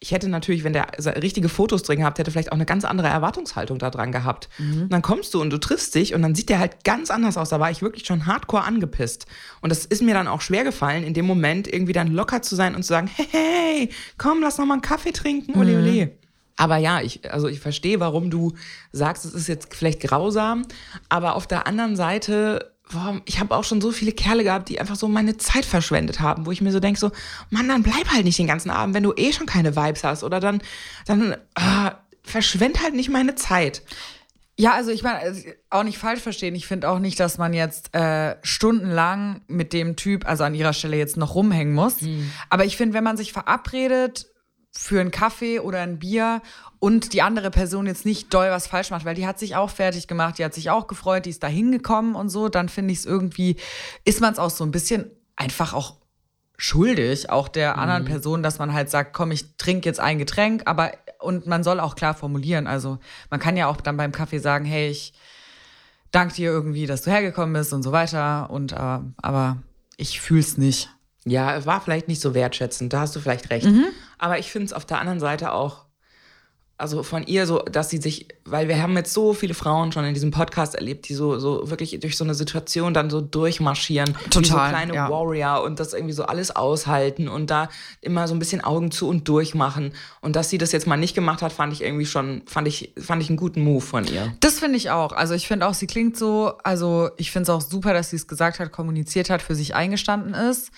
ich 0.00 0.12
hätte 0.12 0.28
natürlich, 0.28 0.64
wenn 0.64 0.72
der 0.72 0.86
richtige 1.22 1.48
Fotos 1.48 1.82
drin 1.82 2.00
gehabt 2.00 2.18
hätte, 2.18 2.30
vielleicht 2.30 2.52
auch 2.52 2.56
eine 2.56 2.66
ganz 2.66 2.84
andere 2.84 3.08
Erwartungshaltung 3.08 3.78
da 3.78 3.90
dran 3.90 4.12
gehabt. 4.12 4.48
Und 4.82 4.92
dann 4.92 5.02
kommst 5.02 5.32
du 5.32 5.40
und 5.40 5.50
du 5.50 5.58
triffst 5.58 5.94
dich 5.94 6.14
und 6.14 6.22
dann 6.22 6.34
sieht 6.34 6.48
der 6.50 6.58
halt 6.58 6.84
ganz 6.84 7.10
anders 7.10 7.36
aus. 7.36 7.48
Da 7.48 7.60
war 7.60 7.70
ich 7.70 7.80
wirklich 7.80 8.06
schon 8.06 8.26
hardcore 8.26 8.64
angepisst. 8.64 9.26
Und 9.62 9.70
das 9.70 9.86
ist 9.86 10.02
mir 10.02 10.14
dann 10.14 10.28
auch 10.28 10.40
schwer 10.40 10.64
gefallen, 10.64 11.04
in 11.04 11.14
dem 11.14 11.26
Moment 11.26 11.72
irgendwie 11.72 11.92
dann 11.92 12.08
locker 12.08 12.42
zu 12.42 12.54
sein 12.54 12.74
und 12.74 12.82
zu 12.82 12.88
sagen, 12.88 13.08
hey, 13.14 13.26
hey 13.30 13.90
komm, 14.18 14.40
lass 14.42 14.58
noch 14.58 14.66
mal 14.66 14.74
einen 14.74 14.82
Kaffee 14.82 15.12
trinken, 15.12 15.58
ole, 15.58 15.78
ole. 15.78 16.12
Aber 16.56 16.76
ja, 16.76 17.00
ich, 17.00 17.32
also 17.32 17.48
ich 17.48 17.60
verstehe, 17.60 17.98
warum 18.00 18.30
du 18.30 18.52
sagst, 18.92 19.24
es 19.24 19.34
ist 19.34 19.48
jetzt 19.48 19.74
vielleicht 19.74 20.00
grausam, 20.00 20.66
aber 21.08 21.34
auf 21.34 21.46
der 21.46 21.66
anderen 21.66 21.96
Seite, 21.96 22.73
boah, 22.92 23.20
ich 23.24 23.40
habe 23.40 23.54
auch 23.54 23.64
schon 23.64 23.80
so 23.80 23.92
viele 23.92 24.12
Kerle 24.12 24.44
gehabt, 24.44 24.68
die 24.68 24.80
einfach 24.80 24.96
so 24.96 25.08
meine 25.08 25.36
Zeit 25.36 25.64
verschwendet 25.64 26.20
haben, 26.20 26.46
wo 26.46 26.52
ich 26.52 26.60
mir 26.60 26.72
so 26.72 26.80
denke, 26.80 27.00
so, 27.00 27.10
Mann, 27.50 27.68
dann 27.68 27.82
bleib 27.82 28.10
halt 28.12 28.24
nicht 28.24 28.38
den 28.38 28.46
ganzen 28.46 28.70
Abend, 28.70 28.94
wenn 28.94 29.02
du 29.02 29.12
eh 29.16 29.32
schon 29.32 29.46
keine 29.46 29.76
Vibes 29.76 30.04
hast 30.04 30.22
oder 30.22 30.40
dann, 30.40 30.62
dann 31.06 31.36
ah, 31.54 31.92
verschwend 32.22 32.82
halt 32.82 32.94
nicht 32.94 33.08
meine 33.08 33.34
Zeit. 33.34 33.82
Ja, 34.56 34.74
also 34.74 34.92
ich 34.92 35.02
meine, 35.02 35.18
also 35.18 35.42
auch 35.70 35.82
nicht 35.82 35.98
falsch 35.98 36.20
verstehen. 36.20 36.54
Ich 36.54 36.66
finde 36.66 36.88
auch 36.88 37.00
nicht, 37.00 37.18
dass 37.18 37.38
man 37.38 37.54
jetzt 37.54 37.92
äh, 37.92 38.36
stundenlang 38.42 39.40
mit 39.48 39.72
dem 39.72 39.96
Typ, 39.96 40.28
also 40.28 40.44
an 40.44 40.54
ihrer 40.54 40.72
Stelle 40.72 40.96
jetzt 40.96 41.16
noch 41.16 41.34
rumhängen 41.34 41.74
muss. 41.74 41.96
Aber 42.50 42.64
ich 42.64 42.76
finde, 42.76 42.94
wenn 42.94 43.02
man 43.02 43.16
sich 43.16 43.32
verabredet 43.32 44.28
für 44.76 45.00
einen 45.00 45.10
Kaffee 45.10 45.60
oder 45.60 45.80
ein 45.80 45.98
Bier 45.98 46.42
und 46.78 47.12
die 47.12 47.22
andere 47.22 47.50
Person 47.50 47.86
jetzt 47.86 48.04
nicht 48.04 48.34
doll 48.34 48.50
was 48.50 48.66
falsch 48.66 48.90
macht, 48.90 49.04
weil 49.04 49.14
die 49.14 49.26
hat 49.26 49.38
sich 49.38 49.56
auch 49.56 49.70
fertig 49.70 50.08
gemacht, 50.08 50.38
die 50.38 50.44
hat 50.44 50.54
sich 50.54 50.70
auch 50.70 50.86
gefreut, 50.86 51.26
die 51.26 51.30
ist 51.30 51.42
da 51.42 51.46
hingekommen 51.46 52.14
und 52.14 52.28
so, 52.28 52.48
dann 52.48 52.68
finde 52.68 52.92
ich 52.92 52.98
es 52.98 53.06
irgendwie, 53.06 53.56
ist 54.04 54.20
man 54.20 54.32
es 54.32 54.38
auch 54.38 54.50
so 54.50 54.64
ein 54.64 54.72
bisschen 54.72 55.10
einfach 55.36 55.72
auch 55.74 55.96
schuldig, 56.56 57.30
auch 57.30 57.48
der 57.48 57.78
anderen 57.78 58.04
Person, 58.04 58.42
dass 58.42 58.58
man 58.58 58.72
halt 58.72 58.90
sagt, 58.90 59.12
komm, 59.12 59.30
ich 59.32 59.56
trinke 59.56 59.88
jetzt 59.88 60.00
ein 60.00 60.18
Getränk, 60.18 60.62
aber 60.66 60.92
und 61.20 61.46
man 61.46 61.64
soll 61.64 61.80
auch 61.80 61.96
klar 61.96 62.14
formulieren. 62.14 62.66
Also 62.66 62.98
man 63.30 63.40
kann 63.40 63.56
ja 63.56 63.66
auch 63.66 63.80
dann 63.80 63.96
beim 63.96 64.12
Kaffee 64.12 64.38
sagen, 64.38 64.64
hey, 64.64 64.90
ich 64.90 65.14
danke 66.10 66.34
dir 66.34 66.50
irgendwie, 66.50 66.86
dass 66.86 67.02
du 67.02 67.10
hergekommen 67.10 67.52
bist 67.54 67.72
und 67.72 67.82
so 67.82 67.92
weiter. 67.92 68.50
Und 68.50 68.72
äh, 68.72 68.98
aber 69.16 69.56
ich 69.96 70.20
fühl's 70.20 70.58
nicht. 70.58 70.90
Ja, 71.24 71.56
es 71.56 71.66
war 71.66 71.80
vielleicht 71.80 72.08
nicht 72.08 72.20
so 72.20 72.34
wertschätzend, 72.34 72.92
da 72.92 73.00
hast 73.00 73.16
du 73.16 73.20
vielleicht 73.20 73.50
recht. 73.50 73.66
Aber 74.24 74.38
ich 74.38 74.50
finde 74.50 74.64
es 74.64 74.72
auf 74.72 74.86
der 74.86 75.00
anderen 75.00 75.20
Seite 75.20 75.52
auch 75.52 75.84
also 76.78 77.02
von 77.02 77.26
ihr 77.26 77.46
so, 77.46 77.58
dass 77.58 77.90
sie 77.90 77.98
sich, 77.98 78.26
weil 78.46 78.68
wir 78.68 78.82
haben 78.82 78.96
jetzt 78.96 79.12
so 79.12 79.34
viele 79.34 79.52
Frauen 79.52 79.92
schon 79.92 80.06
in 80.06 80.14
diesem 80.14 80.30
Podcast 80.30 80.74
erlebt, 80.74 81.10
die 81.10 81.14
so, 81.14 81.38
so 81.38 81.68
wirklich 81.70 82.00
durch 82.00 82.16
so 82.16 82.24
eine 82.24 82.34
Situation 82.34 82.94
dann 82.94 83.10
so 83.10 83.20
durchmarschieren. 83.20 84.08
Wie 84.08 84.34
so 84.34 84.40
Total, 84.40 84.70
kleine 84.70 84.94
ja. 84.94 85.10
Warrior 85.10 85.62
und 85.62 85.78
das 85.78 85.92
irgendwie 85.92 86.14
so 86.14 86.24
alles 86.24 86.56
aushalten 86.56 87.28
und 87.28 87.50
da 87.50 87.68
immer 88.00 88.26
so 88.26 88.34
ein 88.34 88.38
bisschen 88.38 88.64
Augen 88.64 88.90
zu 88.90 89.06
und 89.08 89.28
durch 89.28 89.54
machen. 89.54 89.92
Und 90.22 90.36
dass 90.36 90.48
sie 90.48 90.56
das 90.56 90.72
jetzt 90.72 90.86
mal 90.86 90.96
nicht 90.96 91.14
gemacht 91.14 91.42
hat, 91.42 91.52
fand 91.52 91.70
ich 91.74 91.82
irgendwie 91.82 92.06
schon, 92.06 92.42
fand 92.46 92.66
ich, 92.66 92.94
fand 92.98 93.22
ich 93.22 93.28
einen 93.28 93.36
guten 93.36 93.60
Move 93.60 93.82
von 93.82 94.06
ihr. 94.06 94.34
Das 94.40 94.58
finde 94.58 94.78
ich 94.78 94.90
auch. 94.90 95.12
Also 95.12 95.34
ich 95.34 95.46
finde 95.46 95.68
auch, 95.68 95.74
sie 95.74 95.86
klingt 95.86 96.16
so, 96.16 96.54
also 96.64 97.10
ich 97.18 97.30
finde 97.30 97.42
es 97.42 97.50
auch 97.50 97.60
super, 97.60 97.92
dass 97.92 98.08
sie 98.08 98.16
es 98.16 98.26
gesagt 98.26 98.58
hat, 98.58 98.72
kommuniziert 98.72 99.28
hat, 99.28 99.42
für 99.42 99.54
sich 99.54 99.76
eingestanden 99.76 100.32
ist. 100.32 100.72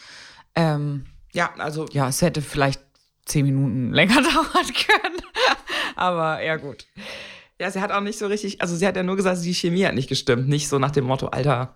Ähm, 0.56 1.06
Ja, 1.32 1.50
also 1.58 1.86
ja, 1.92 2.08
es 2.08 2.22
hätte 2.22 2.42
vielleicht 2.42 2.85
zehn 3.26 3.44
Minuten 3.44 3.92
länger 3.92 4.22
dauern 4.22 4.66
können. 4.66 5.20
Aber 5.94 6.42
ja, 6.42 6.56
gut. 6.56 6.86
Ja, 7.60 7.70
sie 7.70 7.80
hat 7.80 7.90
auch 7.92 8.00
nicht 8.00 8.18
so 8.18 8.26
richtig, 8.26 8.60
also 8.60 8.76
sie 8.76 8.86
hat 8.86 8.96
ja 8.96 9.02
nur 9.02 9.16
gesagt, 9.16 9.42
die 9.44 9.54
Chemie 9.54 9.84
hat 9.84 9.94
nicht 9.94 10.08
gestimmt. 10.08 10.48
Nicht 10.48 10.68
so 10.68 10.78
nach 10.78 10.90
dem 10.90 11.04
Motto, 11.04 11.28
Alter, 11.28 11.74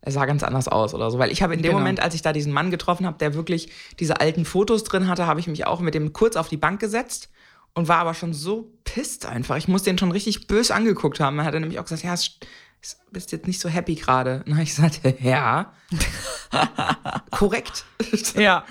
er 0.00 0.12
sah 0.12 0.24
ganz 0.26 0.42
anders 0.42 0.68
aus 0.68 0.94
oder 0.94 1.10
so. 1.10 1.18
Weil 1.18 1.30
ich 1.32 1.42
habe 1.42 1.54
in 1.54 1.62
dem 1.62 1.70
Genau. 1.70 1.78
Moment, 1.78 2.00
als 2.00 2.14
ich 2.14 2.22
da 2.22 2.32
diesen 2.32 2.52
Mann 2.52 2.70
getroffen 2.70 3.06
habe, 3.06 3.18
der 3.18 3.34
wirklich 3.34 3.70
diese 3.98 4.20
alten 4.20 4.44
Fotos 4.44 4.84
drin 4.84 5.08
hatte, 5.08 5.26
habe 5.26 5.40
ich 5.40 5.46
mich 5.46 5.66
auch 5.66 5.80
mit 5.80 5.94
dem 5.94 6.12
kurz 6.12 6.36
auf 6.36 6.48
die 6.48 6.56
Bank 6.56 6.80
gesetzt 6.80 7.30
und 7.74 7.88
war 7.88 7.98
aber 7.98 8.14
schon 8.14 8.32
so 8.32 8.72
pisst 8.84 9.26
einfach. 9.26 9.56
Ich 9.56 9.68
muss 9.68 9.82
den 9.82 9.98
schon 9.98 10.10
richtig 10.12 10.46
bös 10.46 10.70
angeguckt 10.70 11.20
haben. 11.20 11.38
Er 11.38 11.44
hat 11.44 11.54
nämlich 11.54 11.78
auch 11.78 11.84
gesagt, 11.84 12.02
ja, 12.02 12.14
es, 12.14 12.38
es 12.86 12.96
bist 13.10 13.32
jetzt 13.32 13.46
nicht 13.46 13.60
so 13.60 13.68
happy 13.68 13.94
gerade. 13.94 14.44
Habe 14.50 14.62
ich 14.62 14.74
gesagt, 14.74 15.00
ja, 15.20 15.72
korrekt. 17.30 17.84
Ja. 18.36 18.64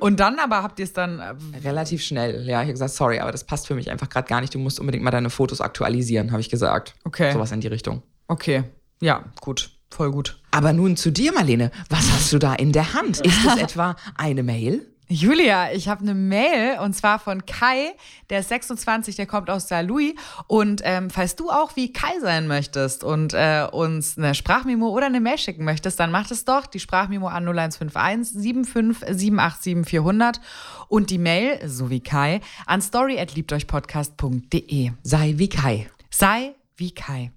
Und 0.00 0.20
dann 0.20 0.38
aber 0.38 0.62
habt 0.62 0.78
ihr 0.78 0.84
es 0.84 0.92
dann. 0.92 1.20
äh, 1.20 1.34
Relativ 1.64 2.02
schnell. 2.02 2.42
Ja, 2.46 2.60
ich 2.60 2.66
habe 2.66 2.72
gesagt, 2.72 2.92
sorry, 2.92 3.18
aber 3.20 3.32
das 3.32 3.44
passt 3.44 3.66
für 3.66 3.74
mich 3.74 3.90
einfach 3.90 4.08
gerade 4.08 4.26
gar 4.28 4.40
nicht. 4.40 4.54
Du 4.54 4.58
musst 4.58 4.80
unbedingt 4.80 5.04
mal 5.04 5.10
deine 5.10 5.30
Fotos 5.30 5.60
aktualisieren, 5.60 6.32
habe 6.32 6.40
ich 6.40 6.48
gesagt. 6.50 6.94
Okay. 7.04 7.32
Sowas 7.32 7.52
in 7.52 7.60
die 7.60 7.68
Richtung. 7.68 8.02
Okay. 8.26 8.64
Ja, 9.00 9.24
gut. 9.40 9.70
Voll 9.90 10.10
gut. 10.10 10.40
Aber 10.50 10.72
nun 10.72 10.96
zu 10.96 11.10
dir, 11.10 11.32
Marlene. 11.32 11.70
Was 11.88 12.10
hast 12.12 12.32
du 12.32 12.38
da 12.38 12.54
in 12.54 12.72
der 12.72 12.92
Hand? 12.94 13.20
Ist 13.20 13.44
es 13.46 13.56
etwa 13.56 13.96
eine 14.16 14.42
Mail? 14.42 14.86
Julia, 15.10 15.72
ich 15.72 15.88
habe 15.88 16.02
eine 16.02 16.14
Mail 16.14 16.80
und 16.80 16.92
zwar 16.92 17.18
von 17.18 17.46
Kai, 17.46 17.94
der 18.28 18.40
ist 18.40 18.50
26, 18.50 19.16
der 19.16 19.24
kommt 19.24 19.48
aus 19.48 19.66
Saint 19.66 19.88
Louis. 19.88 20.12
Und 20.46 20.82
ähm, 20.84 21.08
falls 21.08 21.34
du 21.34 21.48
auch 21.48 21.76
wie 21.76 21.94
Kai 21.94 22.20
sein 22.20 22.46
möchtest 22.46 23.04
und 23.04 23.32
äh, 23.32 23.66
uns 23.72 24.18
eine 24.18 24.34
Sprachmemo 24.34 24.90
oder 24.90 25.06
eine 25.06 25.20
Mail 25.20 25.38
schicken 25.38 25.64
möchtest, 25.64 25.98
dann 25.98 26.10
mach 26.10 26.30
es 26.30 26.44
doch. 26.44 26.66
Die 26.66 26.78
Sprachmemo 26.78 27.28
an 27.28 27.48
0151 27.48 28.68
75 28.68 29.18
787 29.18 29.88
400 29.88 30.42
und 30.88 31.08
die 31.08 31.16
Mail, 31.16 31.66
so 31.66 31.88
wie 31.88 32.00
Kai, 32.00 32.42
an 32.66 32.82
story@liebteuchpodcast.de. 32.82 34.90
Sei 35.02 35.32
wie 35.36 35.48
Kai. 35.48 35.90
Sei 36.10 36.54
wie 36.76 36.90
Kai. 36.90 37.32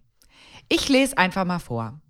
Ich 0.67 0.89
lese 0.89 1.17
einfach 1.17 1.45
mal 1.45 1.59
vor. 1.59 2.01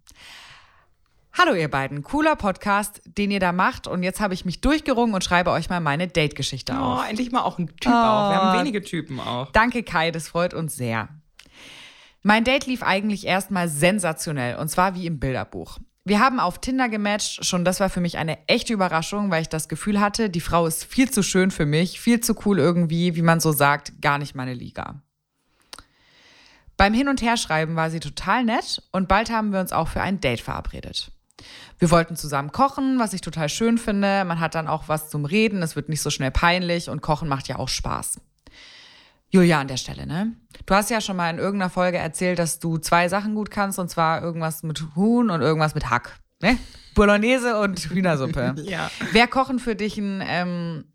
Hallo 1.38 1.54
ihr 1.56 1.70
beiden, 1.72 2.04
cooler 2.04 2.36
Podcast, 2.36 3.02
den 3.06 3.32
ihr 3.32 3.40
da 3.40 3.52
macht 3.54 3.88
und 3.88 4.04
jetzt 4.04 4.20
habe 4.20 4.34
ich 4.34 4.44
mich 4.44 4.60
durchgerungen 4.62 5.16
und 5.16 5.24
schreibe 5.24 5.52
euch 5.52 5.70
mal 5.70 5.80
meine 5.80 6.08
Date-Geschichte 6.08 6.74
Oh, 6.74 6.82
auf. 6.84 7.10
endlich 7.10 7.32
mal 7.32 7.42
auch 7.42 7.58
ein 7.58 7.68
Typ 7.68 7.88
auch. 7.92 8.30
Wir 8.30 8.36
haben 8.38 8.60
wenige 8.60 8.82
Typen 8.84 9.20
auch. 9.20 9.50
Danke 9.52 9.84
Kai, 9.84 10.12
das 10.12 10.28
freut 10.28 10.54
uns 10.54 10.76
sehr. 10.76 11.08
Mein 12.22 12.44
Date 12.44 12.68
lief 12.68 12.84
eigentlich 12.84 13.26
erstmal 13.26 13.70
sensationell 13.70 14.58
und 14.58 14.68
zwar 14.70 14.94
wie 14.96 15.08
im 15.08 15.20
Bilderbuch. 15.20 15.80
Wir 16.04 16.20
haben 16.20 16.40
auf 16.40 16.60
Tinder 16.60 16.90
gematcht, 16.90 17.46
schon 17.46 17.64
das 17.64 17.80
war 17.80 17.90
für 17.90 18.02
mich 18.02 18.18
eine 18.18 18.38
echte 18.48 18.74
Überraschung, 18.74 19.32
weil 19.32 19.42
ich 19.44 19.50
das 19.50 19.70
Gefühl 19.70 20.00
hatte, 20.00 20.30
die 20.30 20.42
Frau 20.42 20.66
ist 20.68 20.84
viel 20.84 21.10
zu 21.10 21.24
schön 21.24 21.50
für 21.50 21.66
mich, 21.66 22.00
viel 22.02 22.20
zu 22.20 22.36
cool 22.46 22.60
irgendwie, 22.60 23.16
wie 23.16 23.22
man 23.22 23.40
so 23.40 23.52
sagt, 23.52 24.02
gar 24.02 24.18
nicht 24.18 24.36
meine 24.36 24.54
Liga. 24.54 25.02
Beim 26.78 26.94
Hin- 26.94 27.08
und 27.08 27.22
Herschreiben 27.22 27.76
war 27.76 27.90
sie 27.90 28.00
total 28.00 28.44
nett 28.44 28.82
und 28.92 29.08
bald 29.08 29.32
haben 29.32 29.54
wir 29.54 29.60
uns 29.60 29.72
auch 29.72 29.88
für 29.88 30.02
ein 30.02 30.20
Date 30.20 30.42
verabredet. 30.42 31.12
Wir 31.82 31.90
wollten 31.90 32.16
zusammen 32.16 32.52
kochen, 32.52 33.00
was 33.00 33.12
ich 33.14 33.22
total 33.22 33.50
schön 33.50 33.80
finde. 33.80 34.24
Man 34.24 34.40
hat 34.40 34.54
dann 34.54 34.68
auch 34.68 34.84
was 34.88 35.10
zum 35.10 35.26
Reden, 35.26 35.64
es 35.64 35.76
wird 35.76 35.90
nicht 35.90 36.04
so 36.04 36.12
schnell 36.12 36.30
peinlich 36.30 36.92
und 36.92 37.02
Kochen 37.02 37.28
macht 37.28 37.48
ja 37.48 37.56
auch 37.56 37.70
Spaß. 37.70 38.22
Julia 39.32 39.60
an 39.60 39.68
der 39.68 39.78
Stelle, 39.78 40.06
ne? 40.06 40.32
Du 40.68 40.76
hast 40.76 40.92
ja 40.92 41.02
schon 41.02 41.16
mal 41.16 41.32
in 41.32 41.40
irgendeiner 41.40 41.72
Folge 41.72 41.98
erzählt, 41.98 42.38
dass 42.38 42.60
du 42.60 42.78
zwei 42.78 43.10
Sachen 43.10 43.34
gut 43.34 43.50
kannst, 43.50 43.80
und 43.80 43.90
zwar 43.90 44.22
irgendwas 44.22 44.62
mit 44.62 44.96
Huhn 44.96 45.32
und 45.32 45.42
irgendwas 45.42 45.74
mit 45.74 45.90
Hack. 45.90 46.20
Ne? 46.40 46.60
Bolognese 46.94 47.60
und 47.60 47.80
Hühnersuppe. 47.80 48.54
Ja. 48.64 48.92
Wäre 49.12 49.28
Kochen 49.28 49.58
für 49.58 49.76
dich 49.76 49.98
ein 49.98 50.22
ähm, 50.24 50.86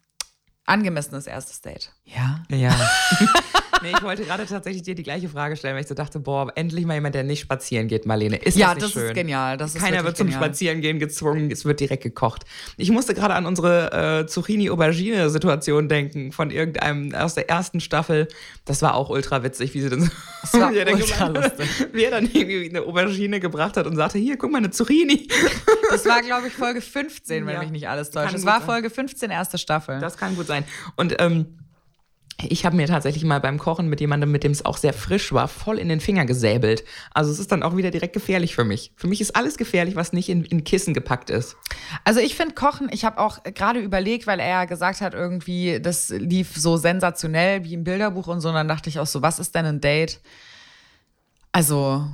angemessenes 0.67 1.27
erstes 1.27 1.63
Date? 1.63 1.91
Ja. 2.05 2.45
Ja. 2.49 2.73
nee, 3.83 3.93
ich 3.97 4.03
wollte 4.03 4.25
gerade 4.25 4.47
tatsächlich 4.47 4.83
dir 4.83 4.95
die 4.95 5.03
gleiche 5.03 5.29
Frage 5.29 5.57
stellen, 5.57 5.75
weil 5.75 5.83
ich 5.83 5.89
so 5.89 5.95
dachte, 5.95 6.21
boah, 6.21 6.51
endlich 6.55 6.85
mal 6.87 6.95
jemand, 6.95 7.15
der 7.15 7.25
nicht 7.25 7.41
spazieren 7.41 7.89
geht, 7.89 8.07
Marlene. 8.07 8.37
Ist 8.37 8.57
Ja, 8.57 8.69
das 8.69 8.75
nicht 8.77 8.85
das 8.87 8.93
schön? 8.93 9.09
ist 9.11 9.15
genial. 9.15 9.57
Das 9.57 9.75
ist 9.75 9.81
Keiner 9.81 9.97
wirklich 9.99 10.07
wird 10.07 10.17
zum 10.19 10.27
genial. 10.29 10.43
Spazierengehen 10.45 10.99
gezwungen, 10.99 11.51
es 11.51 11.65
wird 11.65 11.81
direkt 11.81 12.03
gekocht. 12.03 12.45
Ich 12.77 12.91
musste 12.91 13.15
gerade 13.15 13.35
an 13.35 13.47
unsere 13.47 14.21
äh, 14.23 14.27
Zucchini-Aubergine-Situation 14.27 15.89
denken 15.89 16.33
von 16.33 16.51
irgendeinem 16.51 17.15
aus 17.15 17.35
der 17.35 17.49
ersten 17.49 17.81
Staffel. 17.81 18.29
Das 18.65 18.83
war 18.83 18.95
auch 18.95 19.11
ultra 19.11 19.43
witzig, 19.43 19.75
wie 19.75 19.81
sie 19.81 19.91
dann, 19.91 20.11
Das 20.43 20.55
war 20.55 20.71
wie 20.73 20.79
er 20.79 20.85
dann, 20.85 20.95
ultra 20.95 21.27
lustig. 21.29 21.69
wie 21.93 22.05
er 22.05 22.11
dann 22.11 22.25
irgendwie 22.25 22.69
eine 22.69 22.83
Aubergine 22.83 23.41
gebracht 23.41 23.77
hat 23.77 23.87
und 23.87 23.97
sagte, 23.97 24.19
hier, 24.19 24.37
guck 24.37 24.51
mal, 24.53 24.59
eine 24.59 24.71
Zucchini. 24.71 25.29
Das 25.89 26.05
war, 26.05 26.21
glaube 26.21 26.49
ich, 26.49 26.53
Folge 26.53 26.81
15, 26.81 27.47
wenn 27.47 27.55
Ja. 27.55 27.61
mich 27.61 27.71
nicht 27.71 27.89
alles 27.89 28.11
täuscht. 28.11 28.35
Es 28.35 28.45
war 28.45 28.59
sein. 28.59 28.67
Folge 28.67 28.91
15, 28.91 29.31
erste 29.31 29.57
Staffel. 29.57 30.01
Das 30.01 30.17
kann 30.17 30.35
gut 30.35 30.49
sein. 30.49 30.65
Und 30.97 31.15
ähm, 31.21 31.47
ich 32.43 32.67
habe 32.67 32.77
mir 32.77 32.87
tatsächlich 32.87 33.25
mal 33.25 33.41
beim 33.41 33.59
Kochen 33.59 33.89
mit 33.89 34.01
jemandem, 34.01 34.31
mit 34.31 34.45
dem 34.45 34.53
es 34.53 34.65
auch 34.65 34.77
sehr 34.77 34.93
frisch 34.93 35.33
war, 35.33 35.49
voll 35.49 35.79
in 35.79 35.89
den 35.89 36.01
Finger 36.01 36.27
gesäbelt. 36.27 36.85
Also 37.15 37.31
es 37.31 37.39
ist 37.39 37.51
dann 37.51 37.63
auch 37.63 37.77
wieder 37.77 37.91
direkt 37.91 38.13
gefährlich 38.13 38.55
für 38.55 38.65
mich. 38.65 38.93
Für 38.97 39.07
mich 39.07 39.23
ist 39.23 39.35
alles 39.35 39.57
gefährlich, 39.57 39.97
was 39.97 40.13
nicht 40.13 40.29
in, 40.29 40.45
in 40.45 40.63
Kissen 40.63 40.93
gepackt 40.93 41.31
ist. 41.31 41.57
Also 42.05 42.21
ich 42.21 42.35
finde 42.37 42.55
Kochen, 42.55 42.89
ich 42.93 43.07
habe 43.07 43.19
auch 43.19 43.43
gerade 43.43 43.81
überlegt, 43.81 44.27
weil 44.27 44.39
er 44.39 44.49
ja 44.49 44.65
gesagt 44.67 45.01
hat, 45.01 45.15
irgendwie, 45.15 45.81
das 45.81 46.11
lief 46.11 46.57
so 46.57 46.77
sensationell 46.77 47.65
wie 47.65 47.73
im 47.73 47.85
Bilderbuch 47.85 48.27
und 48.27 48.43
so. 48.43 48.49
Und 48.49 48.55
dann 48.55 48.69
dachte 48.69 48.91
ich 48.91 48.99
auch 48.99 49.07
so, 49.07 49.23
was 49.23 49.39
ist 49.39 49.55
denn 49.55 49.65
ein 49.65 49.81
Date? 49.81 50.21
Also, 51.53 52.07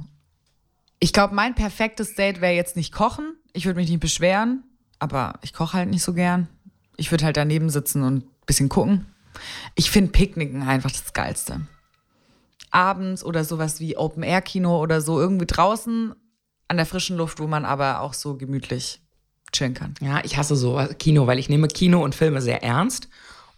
ich 1.00 1.12
glaube, 1.12 1.34
mein 1.34 1.56
perfektes 1.56 2.14
Date 2.14 2.40
wäre 2.40 2.54
jetzt 2.54 2.76
nicht 2.76 2.92
kochen. 2.92 3.34
Ich 3.54 3.66
würde 3.66 3.80
mich 3.80 3.90
nicht 3.90 3.98
beschweren, 3.98 4.62
aber 5.00 5.40
ich 5.42 5.52
koche 5.52 5.78
halt 5.78 5.90
nicht 5.90 6.04
so 6.04 6.14
gern. 6.14 6.46
Ich 6.96 7.10
würde 7.10 7.24
halt 7.24 7.36
daneben 7.36 7.70
sitzen 7.70 8.04
und 8.04 8.18
ein 8.18 8.30
bisschen 8.46 8.68
gucken. 8.68 9.06
Ich 9.74 9.90
finde 9.90 10.12
Picknicken 10.12 10.62
einfach 10.62 10.90
das 10.90 11.12
Geilste. 11.12 11.62
Abends 12.70 13.24
oder 13.24 13.44
sowas 13.44 13.80
wie 13.80 13.96
Open-Air-Kino 13.96 14.80
oder 14.80 15.00
so, 15.00 15.20
irgendwie 15.20 15.46
draußen 15.46 16.14
an 16.68 16.76
der 16.76 16.86
frischen 16.86 17.16
Luft, 17.16 17.38
wo 17.38 17.46
man 17.46 17.64
aber 17.64 18.00
auch 18.00 18.14
so 18.14 18.36
gemütlich 18.36 19.02
chillen 19.52 19.74
kann. 19.74 19.94
Ja, 20.00 20.20
ich 20.24 20.36
hasse 20.36 20.56
so 20.56 20.82
Kino, 20.98 21.26
weil 21.26 21.38
ich 21.38 21.48
nehme 21.48 21.68
Kino 21.68 22.02
und 22.02 22.14
Filme 22.14 22.40
sehr 22.40 22.62
ernst. 22.62 23.08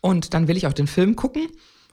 Und 0.00 0.34
dann 0.34 0.48
will 0.48 0.56
ich 0.56 0.66
auch 0.66 0.72
den 0.72 0.88
Film 0.88 1.16
gucken. 1.16 1.48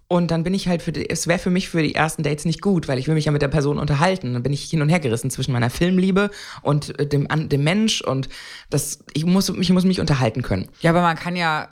Und 0.07 0.29
dann 0.29 0.43
bin 0.43 0.53
ich 0.53 0.67
halt 0.67 0.81
für 0.81 0.91
die, 0.91 1.09
es 1.09 1.27
wäre 1.27 1.39
für 1.39 1.49
mich 1.49 1.69
für 1.69 1.81
die 1.81 1.95
ersten 1.95 2.21
Dates 2.21 2.43
nicht 2.43 2.61
gut, 2.61 2.89
weil 2.89 2.99
ich 2.99 3.07
will 3.07 3.13
mich 3.13 3.25
ja 3.25 3.31
mit 3.31 3.41
der 3.41 3.47
Person 3.47 3.77
unterhalten. 3.77 4.33
Dann 4.33 4.43
bin 4.43 4.51
ich 4.51 4.63
hin 4.63 4.81
und 4.81 4.89
her 4.89 4.99
gerissen 4.99 5.31
zwischen 5.31 5.53
meiner 5.53 5.69
Filmliebe 5.69 6.29
und 6.63 6.99
äh, 6.99 7.07
dem, 7.07 7.27
dem 7.47 7.63
Mensch 7.63 8.01
und 8.01 8.27
das, 8.69 9.05
ich 9.13 9.25
muss, 9.25 9.47
ich 9.47 9.69
muss 9.69 9.85
mich 9.85 10.01
unterhalten 10.01 10.41
können. 10.41 10.67
Ja, 10.81 10.89
aber 10.89 11.01
man 11.01 11.15
kann 11.15 11.37
ja 11.37 11.69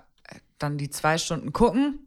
dann 0.59 0.77
die 0.77 0.89
zwei 0.89 1.17
Stunden 1.17 1.53
gucken 1.53 1.99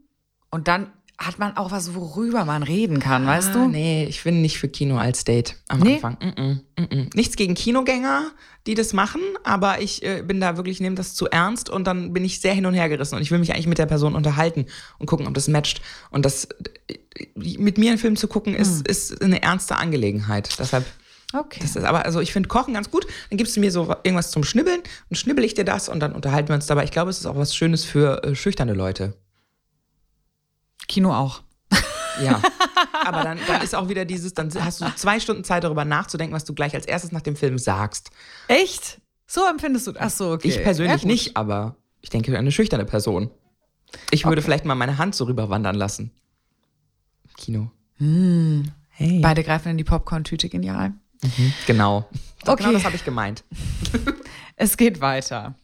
und 0.50 0.68
dann 0.68 0.92
hat 1.18 1.38
man 1.38 1.56
auch 1.56 1.70
was, 1.70 1.94
worüber 1.94 2.44
man 2.44 2.62
reden 2.62 2.98
kann, 2.98 3.26
weißt 3.26 3.50
Ah, 3.50 3.52
du? 3.52 3.68
Nee, 3.68 4.06
ich 4.06 4.24
bin 4.24 4.42
nicht 4.42 4.58
für 4.58 4.68
Kino 4.68 4.96
als 4.98 5.24
Date 5.24 5.56
am 5.68 5.80
Nee? 5.80 5.94
Anfang. 5.94 6.14
Mm 6.20 6.40
-mm, 6.40 6.60
mm 6.78 6.84
-mm. 6.84 7.10
Nichts 7.16 7.36
gegen 7.36 7.54
Kinogänger, 7.54 8.30
die 8.66 8.74
das 8.74 8.92
machen, 8.92 9.20
aber 9.44 9.80
ich 9.80 10.02
äh, 10.02 10.22
bin 10.22 10.40
da 10.40 10.56
wirklich, 10.56 10.80
nehme 10.80 10.96
das 10.96 11.14
zu 11.14 11.28
ernst 11.28 11.70
und 11.70 11.86
dann 11.86 12.12
bin 12.12 12.24
ich 12.24 12.40
sehr 12.40 12.54
hin 12.54 12.66
und 12.66 12.74
her 12.74 12.88
gerissen 12.88 13.14
und 13.16 13.22
ich 13.22 13.30
will 13.30 13.38
mich 13.38 13.52
eigentlich 13.52 13.66
mit 13.68 13.78
der 13.78 13.86
Person 13.86 14.14
unterhalten 14.14 14.66
und 14.98 15.06
gucken, 15.06 15.26
ob 15.26 15.34
das 15.34 15.48
matcht. 15.48 15.80
Und 16.10 16.24
das 16.24 16.48
äh, 16.88 16.98
mit 17.36 17.78
mir 17.78 17.90
einen 17.90 17.98
Film 17.98 18.16
zu 18.16 18.26
gucken, 18.26 18.54
ist, 18.54 18.88
ist 18.88 19.22
eine 19.22 19.42
ernste 19.42 19.76
Angelegenheit. 19.76 20.58
Deshalb. 20.58 20.84
Okay. 21.32 21.60
Das 21.62 21.76
ist 21.76 21.84
aber, 21.84 22.04
also 22.04 22.20
ich 22.20 22.32
finde 22.32 22.48
Kochen 22.48 22.74
ganz 22.74 22.90
gut. 22.90 23.06
Dann 23.30 23.38
gibst 23.38 23.56
du 23.56 23.60
mir 23.60 23.70
so 23.70 23.94
irgendwas 24.02 24.30
zum 24.30 24.44
Schnibbeln 24.44 24.82
und 25.08 25.16
schnibbel 25.16 25.44
ich 25.44 25.54
dir 25.54 25.64
das 25.64 25.88
und 25.88 26.00
dann 26.00 26.12
unterhalten 26.12 26.48
wir 26.48 26.54
uns 26.54 26.66
dabei. 26.66 26.84
Ich 26.84 26.90
glaube, 26.90 27.10
es 27.10 27.18
ist 27.18 27.26
auch 27.26 27.36
was 27.36 27.54
Schönes 27.54 27.84
für 27.84 28.22
äh, 28.24 28.34
schüchterne 28.34 28.74
Leute. 28.74 29.14
Kino 30.88 31.12
auch. 31.14 31.42
Ja. 32.20 32.42
Aber 33.04 33.22
dann, 33.22 33.38
dann 33.46 33.62
ist 33.62 33.74
auch 33.74 33.88
wieder 33.88 34.04
dieses, 34.04 34.34
dann 34.34 34.52
hast 34.62 34.80
du 34.80 34.94
zwei 34.96 35.18
Stunden 35.18 35.44
Zeit 35.44 35.64
darüber 35.64 35.84
nachzudenken, 35.84 36.34
was 36.34 36.44
du 36.44 36.54
gleich 36.54 36.74
als 36.74 36.86
erstes 36.86 37.12
nach 37.12 37.22
dem 37.22 37.36
Film 37.36 37.58
sagst. 37.58 38.10
Echt? 38.48 39.00
So 39.26 39.46
empfindest 39.48 39.86
du? 39.86 39.92
Ach 39.98 40.10
so, 40.10 40.32
okay. 40.32 40.48
Ich 40.48 40.56
Ja, 40.56 40.62
persönlich 40.62 41.02
gut. 41.02 41.10
nicht, 41.10 41.36
aber 41.36 41.76
ich 42.02 42.10
denke, 42.10 42.36
eine 42.36 42.52
schüchterne 42.52 42.84
Person. 42.84 43.30
Ich 44.10 44.26
würde 44.26 44.42
vielleicht 44.42 44.64
mal 44.64 44.74
meine 44.74 44.98
Hand 44.98 45.14
so 45.14 45.24
rüberwandern 45.24 45.74
lassen. 45.74 46.10
Kino. 47.36 47.70
Hey. 47.98 49.20
Beide 49.20 49.42
greifen 49.42 49.70
in 49.70 49.78
die 49.78 49.84
Popcorn-Tüte, 49.84 50.48
genial. 50.48 50.92
Genau. 51.66 52.08
Okay. 52.44 52.56
Genau 52.64 52.72
das 52.72 52.84
habe 52.84 52.96
ich 52.96 53.04
gemeint. 53.04 53.44
Es 54.56 54.76
geht 54.76 55.00
weiter. 55.00 55.54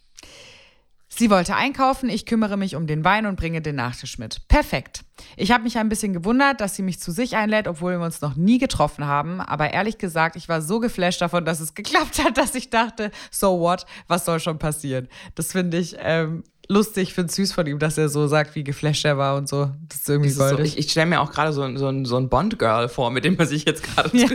Sie 1.09 1.31
wollte 1.31 1.57
einkaufen, 1.57 2.09
ich 2.09 2.27
kümmere 2.27 2.57
mich 2.57 2.77
um 2.77 2.87
den 2.87 3.03
Wein 3.03 3.27
und 3.27 3.35
bringe 3.37 3.61
den 3.61 3.75
Nachtisch 3.75 4.19
mit. 4.19 4.47
Perfekt. 4.47 5.03
Ich 5.37 5.51
habe 5.51 5.65
mich 5.65 5.77
ein 5.79 5.89
bisschen 5.89 6.13
gewundert, 6.13 6.61
dass 6.61 6.77
sie 6.77 6.83
mich 6.83 7.01
zu 7.01 7.11
sich 7.11 7.35
einlädt, 7.35 7.67
obwohl 7.67 7.99
wir 7.99 8.05
uns 8.05 8.21
noch 8.21 8.37
nie 8.37 8.59
getroffen 8.59 9.07
haben. 9.07 9.41
Aber 9.41 9.73
ehrlich 9.73 9.99
gesagt, 9.99 10.37
ich 10.37 10.49
war 10.49 10.63
so 10.63 10.79
geflasht 10.79 11.21
davon, 11.21 11.45
dass 11.45 11.59
es 11.59 11.75
geklappt 11.75 12.23
hat, 12.23 12.37
dass 12.39 12.55
ich 12.55 12.71
dachte, 12.71 13.11
so 13.33 13.59
what, 13.59 13.85
was 14.07 14.25
soll 14.25 14.39
schon 14.39 14.61
passieren? 14.61 15.09
Das 15.35 15.51
finde 15.51 15.79
ich 15.79 15.97
ähm, 15.99 16.45
lustig, 16.69 17.15
finde 17.15 17.31
es 17.31 17.37
süß 17.37 17.53
von 17.53 17.67
ihm, 17.67 17.79
dass 17.79 17.99
er 17.99 18.09
so 18.09 18.29
sagt, 18.29 18.55
wie 18.55 18.63
geflasht 18.63 19.05
er 19.05 19.19
war 19.19 19.37
und 19.37 19.49
so. 19.49 19.71
Das 19.89 19.99
ist 20.01 20.09
irgendwie 20.09 20.33
Das 20.33 20.53
ist 20.53 20.57
so, 20.57 20.63
ich 20.63 20.79
ich 20.79 20.91
stelle 20.91 21.07
mir 21.07 21.21
auch 21.21 21.33
gerade 21.33 21.53
so, 21.53 21.77
so, 21.77 22.05
so 22.05 22.17
ein 22.17 22.29
Bond-Girl 22.29 22.89
vor, 22.89 23.11
mit 23.11 23.25
dem 23.25 23.37
man 23.37 23.47
sich 23.47 23.65
jetzt 23.65 23.83
gerade 23.83 24.17
Ja. 24.17 24.29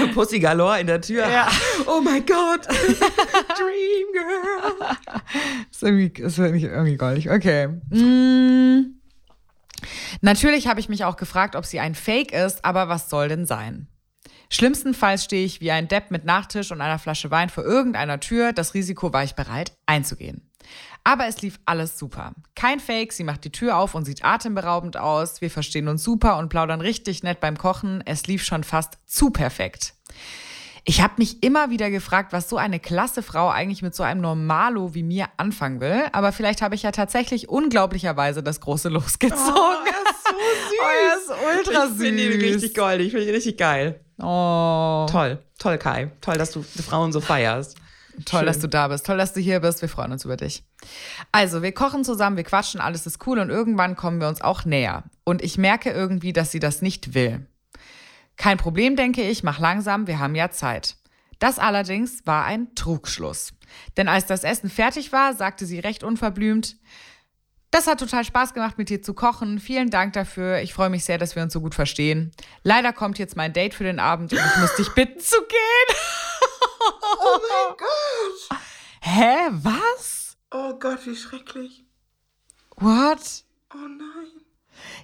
So 0.00 0.08
Pussy 0.14 0.38
Galore 0.40 0.80
in 0.80 0.86
der 0.86 1.00
Tür. 1.00 1.28
Ja. 1.28 1.48
Oh 1.86 2.00
mein 2.00 2.24
Gott. 2.26 2.66
Dream 2.66 4.12
Girl. 4.12 4.96
ist 5.70 5.82
irgendwie, 5.82 6.22
ist 6.22 6.38
irgendwie, 6.38 6.66
irgendwie 6.66 6.96
goldig. 6.96 7.30
Okay. 7.30 7.68
Mm. 7.90 8.96
Natürlich 10.20 10.68
habe 10.68 10.80
ich 10.80 10.88
mich 10.88 11.04
auch 11.04 11.16
gefragt, 11.16 11.56
ob 11.56 11.64
sie 11.64 11.80
ein 11.80 11.94
Fake 11.94 12.32
ist, 12.32 12.64
aber 12.64 12.88
was 12.88 13.10
soll 13.10 13.28
denn 13.28 13.46
sein? 13.46 13.88
Schlimmstenfalls 14.48 15.24
stehe 15.24 15.44
ich 15.44 15.60
wie 15.60 15.72
ein 15.72 15.88
Depp 15.88 16.10
mit 16.10 16.24
Nachtisch 16.24 16.70
und 16.70 16.80
einer 16.80 16.98
Flasche 16.98 17.30
Wein 17.30 17.48
vor 17.48 17.64
irgendeiner 17.64 18.20
Tür. 18.20 18.52
Das 18.52 18.74
Risiko 18.74 19.12
war 19.12 19.24
ich 19.24 19.34
bereit 19.34 19.72
einzugehen. 19.86 20.45
Aber 21.04 21.26
es 21.26 21.40
lief 21.42 21.58
alles 21.66 21.98
super. 21.98 22.32
Kein 22.54 22.80
Fake, 22.80 23.12
sie 23.12 23.24
macht 23.24 23.44
die 23.44 23.52
Tür 23.52 23.76
auf 23.76 23.94
und 23.94 24.04
sieht 24.04 24.24
atemberaubend 24.24 24.96
aus. 24.96 25.40
Wir 25.40 25.50
verstehen 25.50 25.88
uns 25.88 26.02
super 26.02 26.38
und 26.38 26.48
plaudern 26.48 26.80
richtig 26.80 27.22
nett 27.22 27.40
beim 27.40 27.56
Kochen. 27.56 28.02
Es 28.06 28.26
lief 28.26 28.44
schon 28.44 28.64
fast 28.64 28.98
zu 29.06 29.30
perfekt. 29.30 29.94
Ich 30.88 31.00
habe 31.00 31.14
mich 31.18 31.42
immer 31.42 31.70
wieder 31.70 31.90
gefragt, 31.90 32.32
was 32.32 32.48
so 32.48 32.56
eine 32.58 32.78
klasse 32.78 33.22
Frau 33.22 33.48
eigentlich 33.48 33.82
mit 33.82 33.94
so 33.94 34.04
einem 34.04 34.20
Normalo 34.20 34.94
wie 34.94 35.02
mir 35.02 35.26
anfangen 35.36 35.80
will. 35.80 36.04
Aber 36.12 36.30
vielleicht 36.30 36.62
habe 36.62 36.76
ich 36.76 36.82
ja 36.84 36.92
tatsächlich 36.92 37.48
unglaublicherweise 37.48 38.42
das 38.42 38.60
große 38.60 38.88
losgezogen. 38.88 39.42
er 39.42 40.10
ist 40.10 40.24
so 40.24 40.30
süß. 40.68 40.78
Oh, 40.80 40.84
er 40.84 41.16
ist 41.16 41.66
ultra 41.68 41.84
ich 41.86 41.96
finde 41.98 42.22
ihn 42.24 42.32
süß. 42.40 42.42
richtig 42.54 42.74
goldig. 42.76 43.06
Ich 43.08 43.12
finde 43.12 43.28
ihn 43.28 43.34
richtig 43.34 43.58
geil. 43.58 44.00
Oh, 44.18 45.06
Toll. 45.10 45.38
Toll, 45.58 45.78
Kai. 45.78 46.10
Toll, 46.20 46.38
dass 46.38 46.52
du 46.52 46.64
die 46.74 46.82
Frauen 46.82 47.12
so 47.12 47.20
feierst. 47.20 47.76
Toll, 48.24 48.40
Schön. 48.40 48.46
dass 48.46 48.58
du 48.58 48.68
da 48.68 48.88
bist. 48.88 49.06
Toll, 49.06 49.18
dass 49.18 49.32
du 49.32 49.40
hier 49.40 49.60
bist. 49.60 49.82
Wir 49.82 49.88
freuen 49.88 50.12
uns 50.12 50.24
über 50.24 50.36
dich. 50.36 50.64
Also, 51.32 51.62
wir 51.62 51.72
kochen 51.72 52.04
zusammen, 52.04 52.36
wir 52.36 52.44
quatschen, 52.44 52.80
alles 52.80 53.06
ist 53.06 53.26
cool 53.26 53.38
und 53.38 53.50
irgendwann 53.50 53.96
kommen 53.96 54.20
wir 54.20 54.28
uns 54.28 54.40
auch 54.40 54.64
näher. 54.64 55.04
Und 55.24 55.42
ich 55.42 55.58
merke 55.58 55.90
irgendwie, 55.90 56.32
dass 56.32 56.50
sie 56.50 56.60
das 56.60 56.82
nicht 56.82 57.14
will. 57.14 57.46
Kein 58.36 58.58
Problem, 58.58 58.96
denke 58.96 59.22
ich, 59.22 59.42
mach 59.42 59.58
langsam, 59.58 60.06
wir 60.06 60.18
haben 60.18 60.34
ja 60.34 60.50
Zeit. 60.50 60.96
Das 61.38 61.58
allerdings 61.58 62.26
war 62.26 62.44
ein 62.44 62.74
Trugschluss. 62.74 63.52
Denn 63.96 64.08
als 64.08 64.26
das 64.26 64.44
Essen 64.44 64.70
fertig 64.70 65.12
war, 65.12 65.34
sagte 65.34 65.66
sie 65.66 65.78
recht 65.78 66.02
unverblümt, 66.02 66.76
das 67.70 67.86
hat 67.86 68.00
total 68.00 68.24
Spaß 68.24 68.54
gemacht, 68.54 68.78
mit 68.78 68.88
dir 68.88 69.02
zu 69.02 69.12
kochen. 69.12 69.58
Vielen 69.58 69.90
Dank 69.90 70.14
dafür. 70.14 70.60
Ich 70.60 70.72
freue 70.72 70.88
mich 70.88 71.04
sehr, 71.04 71.18
dass 71.18 71.36
wir 71.36 71.42
uns 71.42 71.52
so 71.52 71.60
gut 71.60 71.74
verstehen. 71.74 72.32
Leider 72.62 72.92
kommt 72.92 73.18
jetzt 73.18 73.36
mein 73.36 73.52
Date 73.52 73.74
für 73.74 73.84
den 73.84 73.98
Abend 73.98 74.32
und 74.32 74.38
ich 74.38 74.60
muss 74.60 74.74
dich 74.76 74.88
bitten 74.94 75.20
zu 75.20 75.36
gehen. 75.36 75.96
Oh 77.20 77.38
mein 77.40 77.76
Gott. 77.78 78.58
Hä? 79.00 79.48
Was? 79.62 80.36
Oh 80.52 80.74
Gott, 80.78 81.04
wie 81.06 81.16
schrecklich. 81.16 81.84
What? 82.76 83.44
Oh 83.74 83.78
nein. 83.78 84.42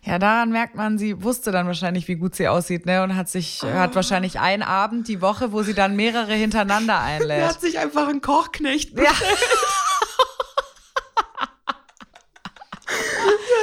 Ja, 0.05 0.19
daran 0.19 0.51
merkt 0.51 0.75
man, 0.75 0.99
sie 0.99 1.23
wusste 1.23 1.51
dann 1.51 1.67
wahrscheinlich, 1.67 2.07
wie 2.09 2.17
gut 2.17 2.35
sie 2.35 2.47
aussieht, 2.49 2.85
ne? 2.87 3.03
Und 3.03 3.17
hat 3.17 3.29
sich, 3.29 3.63
hat 3.63 3.95
wahrscheinlich 3.95 4.39
einen 4.41 4.63
Abend 4.63 5.09
die 5.09 5.21
Woche, 5.23 5.53
wo 5.53 5.63
sie 5.63 5.75
dann 5.75 5.97
mehrere 5.97 6.35
hintereinander 6.35 6.93
Er 6.97 7.01
einlädt. 7.01 7.45
hat 7.49 7.61
sich 7.61 7.79
einfach 7.79 8.09
einen 8.09 8.21
Kochknecht 8.21 8.99
Ja. 8.99 9.11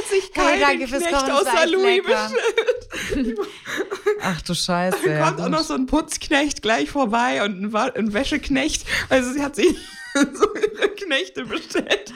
Sich 0.10 0.32
Hey, 0.34 0.60
keinen 0.60 0.88
fürs 0.88 1.04
Knecht 1.04 1.28
das 1.28 1.46
echt 1.48 1.70
Louis 1.72 2.02
bestellt. 2.04 3.38
Ach 4.22 4.42
du 4.42 4.54
Scheiße. 4.54 4.98
Da 5.06 5.12
ja, 5.12 5.26
kommt 5.28 5.42
auch 5.42 5.50
noch 5.50 5.64
so 5.64 5.74
ein 5.74 5.86
Putzknecht 5.86 6.62
gleich 6.62 6.90
vorbei 6.90 7.44
und 7.44 7.62
ein, 7.62 7.74
Wa- 7.74 7.92
ein 7.96 8.14
Wäscheknecht. 8.14 8.86
Also 9.10 9.32
sie 9.32 9.42
hat 9.42 9.56
sich 9.56 9.68
so 10.14 10.48
ihre 10.56 10.90
Knechte 10.90 11.46
bestellt, 11.46 12.14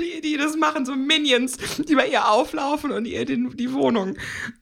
die, 0.00 0.20
die 0.20 0.36
das 0.36 0.56
machen, 0.56 0.84
so 0.84 0.94
Minions, 0.94 1.56
die 1.88 1.94
bei 1.94 2.08
ihr 2.08 2.28
auflaufen 2.28 2.90
und 2.90 3.04
ihr 3.06 3.24
den, 3.24 3.56
die 3.56 3.72
Wohnung 3.72 4.16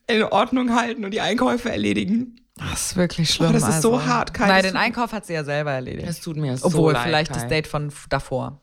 in 0.06 0.22
Ordnung 0.24 0.74
halten 0.74 1.04
und 1.04 1.10
die 1.12 1.20
Einkäufe 1.20 1.70
erledigen. 1.70 2.36
Das 2.56 2.86
ist 2.90 2.96
wirklich 2.96 3.30
schlimm. 3.30 3.50
Oh, 3.50 3.52
das 3.52 3.68
ist 3.68 3.82
so 3.82 3.94
also. 3.96 4.06
hart, 4.06 4.32
Kai, 4.32 4.46
Nein, 4.46 4.62
das 4.62 4.72
den 4.72 4.76
Einkauf 4.76 5.12
hat 5.12 5.26
sie 5.26 5.32
ja 5.32 5.42
selber 5.42 5.72
erledigt. 5.72 6.06
Es 6.08 6.20
tut 6.20 6.36
mir 6.36 6.56
so 6.56 6.66
Obwohl, 6.66 6.92
leid, 6.92 7.02
vielleicht 7.04 7.32
Kai. 7.32 7.40
das 7.40 7.48
Date 7.48 7.66
von 7.66 7.92
davor. 8.08 8.60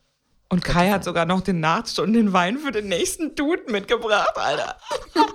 Und 0.52 0.62
Kai 0.62 0.90
hat 0.90 1.02
sogar 1.02 1.24
noch 1.24 1.40
den 1.40 1.60
Nachtisch 1.60 1.98
und 1.98 2.12
den 2.12 2.34
Wein 2.34 2.58
für 2.58 2.72
den 2.72 2.86
nächsten 2.86 3.34
Dude 3.34 3.72
mitgebracht, 3.72 4.36
Alter. 4.36 4.76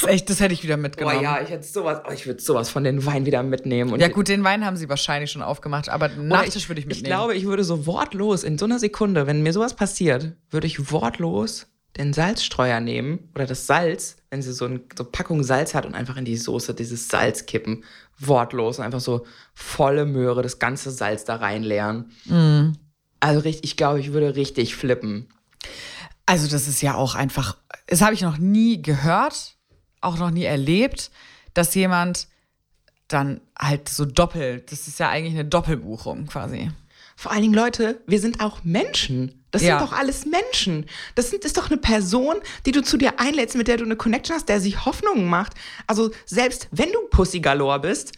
Das, 0.00 0.08
ist 0.08 0.14
echt, 0.14 0.30
das 0.30 0.40
hätte 0.40 0.54
ich 0.54 0.62
wieder 0.62 0.76
Boah, 0.76 0.82
mitgenommen. 0.82 1.22
ja, 1.22 1.42
ich 1.42 1.50
hätte 1.50 1.66
sowas, 1.66 2.00
oh, 2.08 2.10
ich 2.10 2.26
würde 2.26 2.40
sowas 2.40 2.70
von 2.70 2.82
den 2.82 3.04
Wein 3.04 3.26
wieder 3.26 3.42
mitnehmen. 3.42 3.92
Und 3.92 4.00
Ja, 4.00 4.08
gut, 4.08 4.28
den 4.28 4.42
Wein 4.42 4.64
haben 4.64 4.78
sie 4.78 4.88
wahrscheinlich 4.88 5.30
schon 5.30 5.42
aufgemacht, 5.42 5.90
aber 5.90 6.08
den 6.08 6.28
Nachtisch 6.28 6.70
würde 6.70 6.80
ich 6.80 6.86
mitnehmen. 6.86 7.04
Ich 7.04 7.10
glaube, 7.10 7.34
ich 7.34 7.44
würde 7.44 7.64
so 7.64 7.84
wortlos, 7.84 8.42
in 8.42 8.56
so 8.56 8.64
einer 8.64 8.78
Sekunde, 8.78 9.26
wenn 9.26 9.42
mir 9.42 9.52
sowas 9.52 9.74
passiert, 9.74 10.32
würde 10.50 10.66
ich 10.66 10.90
wortlos 10.90 11.66
den 11.98 12.14
Salzstreuer 12.14 12.80
nehmen 12.80 13.28
oder 13.34 13.44
das 13.46 13.66
Salz, 13.66 14.16
wenn 14.30 14.40
sie 14.40 14.54
so 14.54 14.64
eine 14.64 14.80
so 14.96 15.04
Packung 15.04 15.42
Salz 15.42 15.74
hat 15.74 15.84
und 15.84 15.94
einfach 15.94 16.16
in 16.16 16.24
die 16.24 16.38
Soße 16.38 16.72
dieses 16.72 17.08
Salz 17.08 17.44
kippen. 17.44 17.84
Wortlos 18.20 18.78
und 18.78 18.84
einfach 18.84 19.00
so 19.00 19.26
volle 19.54 20.06
Möhre, 20.06 20.42
das 20.42 20.58
ganze 20.58 20.90
Salz 20.90 21.24
da 21.24 21.36
reinleeren. 21.36 22.10
Mhm. 22.26 22.76
Also 23.20 23.40
richtig, 23.40 23.64
ich 23.64 23.76
glaube, 23.76 24.00
ich 24.00 24.12
würde 24.12 24.36
richtig 24.36 24.76
flippen. 24.76 25.28
Also 26.26 26.48
das 26.48 26.68
ist 26.68 26.80
ja 26.80 26.94
auch 26.94 27.14
einfach, 27.14 27.56
das 27.86 28.02
habe 28.02 28.14
ich 28.14 28.22
noch 28.22 28.38
nie 28.38 28.80
gehört, 28.80 29.56
auch 30.00 30.18
noch 30.18 30.30
nie 30.30 30.44
erlebt, 30.44 31.10
dass 31.54 31.74
jemand 31.74 32.28
dann 33.08 33.40
halt 33.58 33.88
so 33.88 34.04
doppelt, 34.04 34.70
das 34.70 34.86
ist 34.86 35.00
ja 35.00 35.08
eigentlich 35.08 35.34
eine 35.34 35.44
Doppelbuchung 35.44 36.26
quasi. 36.26 36.70
Vor 37.16 37.32
allen 37.32 37.42
Dingen, 37.42 37.54
Leute, 37.54 38.00
wir 38.06 38.20
sind 38.20 38.40
auch 38.40 38.64
Menschen. 38.64 39.39
Das 39.50 39.62
Ja. 39.62 39.78
sind 39.78 39.88
doch 39.90 39.96
alles 39.96 40.26
Menschen. 40.26 40.86
Das 41.14 41.30
sind, 41.30 41.44
ist 41.44 41.56
doch 41.56 41.68
eine 41.70 41.76
Person, 41.78 42.36
die 42.66 42.72
du 42.72 42.82
zu 42.82 42.96
dir 42.96 43.18
einlädst, 43.18 43.56
mit 43.56 43.68
der 43.68 43.76
du 43.78 43.84
eine 43.84 43.96
Connection 43.96 44.34
hast, 44.36 44.48
der 44.48 44.60
sich 44.60 44.84
Hoffnungen 44.84 45.26
macht. 45.26 45.54
Also 45.86 46.10
selbst 46.26 46.68
wenn 46.70 46.92
du 46.92 46.98
Pussy 47.10 47.40
Galore 47.40 47.80
bist, 47.80 48.12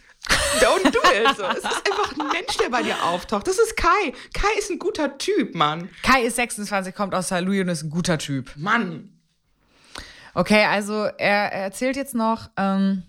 don't 0.61 0.83
do 0.91 0.99
it. 0.99 1.35
So. 1.37 1.43
Es 1.43 1.57
ist 1.57 1.65
einfach 1.65 2.11
ein 2.17 2.27
Mensch, 2.31 2.55
der 2.61 2.69
bei 2.69 2.83
dir 2.83 3.03
auftaucht. 3.03 3.47
Das 3.47 3.57
ist 3.57 3.75
Kai. 3.75 4.13
Kai 4.33 4.47
ist 4.59 4.69
ein 4.69 4.79
guter 4.79 5.17
Typ, 5.17 5.55
Mann. 5.55 5.89
Kai 6.03 6.21
ist 6.23 6.35
26, 6.37 6.93
kommt 6.95 7.13
aus 7.15 7.25
St. 7.27 7.41
Louis 7.41 7.61
und 7.61 7.69
ist 7.69 7.83
ein 7.83 7.89
guter 7.89 8.17
Typ. 8.17 8.51
Mann. 8.55 9.09
Okay, 10.35 10.65
also 10.65 11.03
er, 11.03 11.51
er 11.51 11.63
erzählt 11.63 11.95
jetzt 11.95 12.15
noch, 12.15 12.49
ähm, 12.57 13.03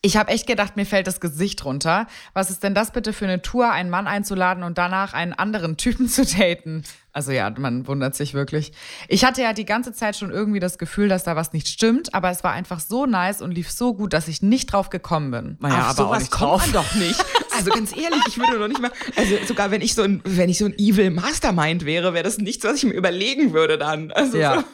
ich 0.00 0.16
habe 0.16 0.30
echt 0.32 0.46
gedacht, 0.46 0.76
mir 0.76 0.84
fällt 0.86 1.06
das 1.06 1.20
Gesicht 1.20 1.64
runter. 1.64 2.06
Was 2.34 2.50
ist 2.50 2.62
denn 2.62 2.74
das 2.74 2.92
bitte 2.92 3.12
für 3.12 3.24
eine 3.24 3.40
Tour, 3.40 3.70
einen 3.70 3.88
Mann 3.90 4.06
einzuladen 4.06 4.62
und 4.64 4.78
danach 4.78 5.12
einen 5.12 5.32
anderen 5.32 5.76
Typen 5.76 6.08
zu 6.08 6.24
daten? 6.26 6.84
Also 7.14 7.30
ja, 7.30 7.50
man 7.50 7.86
wundert 7.86 8.14
sich 8.14 8.32
wirklich. 8.32 8.72
Ich 9.06 9.24
hatte 9.24 9.42
ja 9.42 9.52
die 9.52 9.66
ganze 9.66 9.92
Zeit 9.92 10.16
schon 10.16 10.30
irgendwie 10.30 10.60
das 10.60 10.78
Gefühl, 10.78 11.08
dass 11.08 11.24
da 11.24 11.36
was 11.36 11.52
nicht 11.52 11.68
stimmt, 11.68 12.14
aber 12.14 12.30
es 12.30 12.42
war 12.42 12.52
einfach 12.52 12.80
so 12.80 13.04
nice 13.04 13.42
und 13.42 13.52
lief 13.52 13.70
so 13.70 13.92
gut, 13.92 14.14
dass 14.14 14.28
ich 14.28 14.40
nicht 14.40 14.72
drauf 14.72 14.88
gekommen 14.88 15.30
bin. 15.30 15.56
Naja, 15.60 15.90
Auf 15.90 15.96
sowas 15.96 16.30
kommt 16.30 16.58
man 16.58 16.72
doch 16.72 16.94
nicht. 16.94 17.22
Also 17.54 17.70
ganz 17.70 17.94
ehrlich, 17.94 18.22
ich 18.28 18.38
würde 18.38 18.58
noch 18.58 18.68
nicht 18.68 18.80
mal, 18.80 18.90
also 19.14 19.36
sogar 19.46 19.70
wenn 19.70 19.82
ich 19.82 19.94
so 19.94 20.02
ein, 20.02 20.22
wenn 20.24 20.48
ich 20.48 20.56
so 20.56 20.64
ein 20.64 20.74
Evil 20.78 21.10
Mastermind 21.10 21.84
wäre, 21.84 22.14
wäre 22.14 22.24
das 22.24 22.38
nichts, 22.38 22.64
was 22.64 22.76
ich 22.76 22.84
mir 22.84 22.94
überlegen 22.94 23.52
würde 23.52 23.76
dann. 23.76 24.10
Also 24.10 24.38
Ja. 24.38 24.64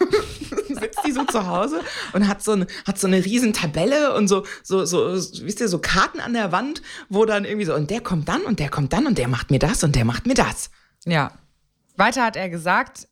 so, 0.48 0.56
sitzt 0.80 1.00
die 1.04 1.10
so 1.10 1.24
zu 1.24 1.44
Hause 1.48 1.80
und 2.12 2.28
hat 2.28 2.40
so, 2.44 2.52
ein, 2.52 2.66
hat 2.86 3.00
so 3.00 3.08
eine 3.08 3.24
riesen 3.24 3.52
Tabelle 3.52 4.14
und 4.14 4.28
so, 4.28 4.44
so, 4.62 4.84
so, 4.84 5.12
wisst 5.12 5.58
ihr, 5.60 5.66
so 5.68 5.80
Karten 5.80 6.20
an 6.20 6.34
der 6.34 6.52
Wand, 6.52 6.82
wo 7.08 7.24
dann 7.24 7.44
irgendwie 7.44 7.66
so, 7.66 7.74
und 7.74 7.90
der 7.90 8.00
kommt 8.00 8.28
dann 8.28 8.42
und 8.42 8.60
der 8.60 8.68
kommt 8.68 8.92
dann 8.92 9.08
und 9.08 9.18
der 9.18 9.26
macht 9.26 9.50
mir 9.50 9.58
das 9.58 9.82
und 9.82 9.96
der 9.96 10.04
macht 10.04 10.26
mir 10.28 10.34
das. 10.34 10.70
Ja. 11.04 11.32
Weiter 11.98 12.24
hat 12.24 12.36
er 12.36 12.48
gesagt, 12.48 13.08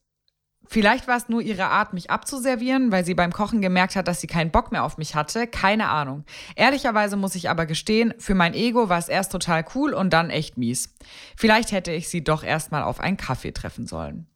vielleicht 0.65 1.09
war 1.09 1.17
es 1.17 1.29
nur 1.29 1.43
ihre 1.43 1.67
Art, 1.67 1.93
mich 1.93 2.11
abzuservieren, 2.11 2.93
weil 2.93 3.05
sie 3.05 3.15
beim 3.15 3.33
Kochen 3.33 3.61
gemerkt 3.61 3.97
hat, 3.97 4.07
dass 4.07 4.21
sie 4.21 4.29
keinen 4.29 4.53
Bock 4.53 4.71
mehr 4.71 4.85
auf 4.85 4.97
mich 4.97 5.15
hatte. 5.15 5.47
Keine 5.49 5.89
Ahnung. 5.89 6.25
Ehrlicherweise 6.55 7.17
muss 7.17 7.35
ich 7.35 7.51
aber 7.51 7.67
gestehen, 7.67 8.15
für 8.19 8.35
mein 8.35 8.55
Ego 8.55 8.89
war 8.89 8.99
es 8.99 9.09
erst 9.09 9.33
total 9.33 9.65
cool 9.75 9.93
und 9.93 10.13
dann 10.13 10.31
echt 10.31 10.57
mies. 10.57 10.95
Vielleicht 11.37 11.73
hätte 11.73 11.91
ich 11.91 12.09
sie 12.09 12.23
doch 12.23 12.45
erstmal 12.45 12.85
auf 12.85 13.01
einen 13.01 13.17
Kaffee 13.17 13.53
treffen 13.53 13.87
sollen. 13.87 14.27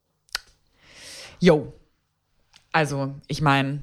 Yo. 1.38 1.72
Also, 2.72 3.14
ich 3.26 3.40
meine, 3.40 3.82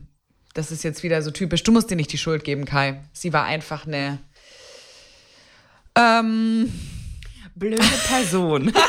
das 0.54 0.72
ist 0.72 0.84
jetzt 0.84 1.04
wieder 1.04 1.22
so 1.22 1.32
typisch. 1.32 1.64
Du 1.64 1.72
musst 1.72 1.90
dir 1.92 1.96
nicht 1.96 2.12
die 2.12 2.18
Schuld 2.18 2.44
geben, 2.44 2.66
Kai. 2.66 3.04
Sie 3.14 3.32
war 3.32 3.46
einfach 3.46 3.86
eine. 3.88 4.20
Ähm, 5.96 6.72
Blöde 7.56 7.84
Person. 8.08 8.74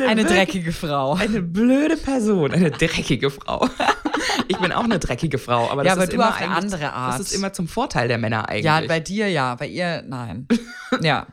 eine 0.00 0.24
dreckige 0.24 0.72
Frau. 0.72 1.14
Eine 1.14 1.42
blöde 1.42 1.96
Person, 1.96 2.52
eine 2.52 2.70
dreckige 2.70 3.30
Frau. 3.30 3.68
Ich 4.48 4.58
bin 4.58 4.72
auch 4.72 4.84
eine 4.84 4.98
dreckige 4.98 5.38
Frau, 5.38 5.70
aber 5.70 5.82
das 5.82 5.88
Ja, 5.88 5.92
aber 5.94 6.04
ist 6.04 6.12
du 6.12 6.16
immer 6.16 6.28
auf 6.28 6.40
eine 6.40 6.54
andere 6.54 6.92
Art. 6.92 7.18
Das 7.18 7.32
ist 7.32 7.34
immer 7.34 7.52
zum 7.52 7.68
Vorteil 7.68 8.08
der 8.08 8.18
Männer 8.18 8.48
eigentlich. 8.48 8.64
Ja, 8.64 8.80
bei 8.86 9.00
dir 9.00 9.28
ja, 9.28 9.54
bei 9.54 9.66
ihr 9.66 10.02
nein. 10.06 10.46
ja. 11.00 11.26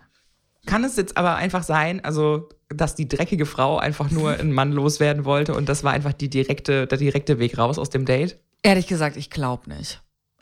Kann 0.65 0.83
es 0.83 0.95
jetzt 0.95 1.17
aber 1.17 1.35
einfach 1.35 1.63
sein, 1.63 2.03
also 2.03 2.49
dass 2.69 2.95
die 2.95 3.07
dreckige 3.07 3.45
Frau 3.45 3.77
einfach 3.77 4.11
nur 4.11 4.31
einen 4.31 4.51
Mann 4.51 4.71
loswerden 4.71 5.25
wollte 5.25 5.53
und 5.55 5.67
das 5.69 5.83
war 5.83 5.91
einfach 5.91 6.13
die 6.13 6.29
direkte, 6.29 6.87
der 6.87 6.97
direkte 6.97 7.39
Weg 7.39 7.57
raus 7.57 7.79
aus 7.79 7.89
dem 7.89 8.05
Date? 8.05 8.39
Ehrlich 8.63 8.87
gesagt, 8.87 9.17
ich 9.17 9.29
glaube 9.29 9.69
nicht. 9.69 10.01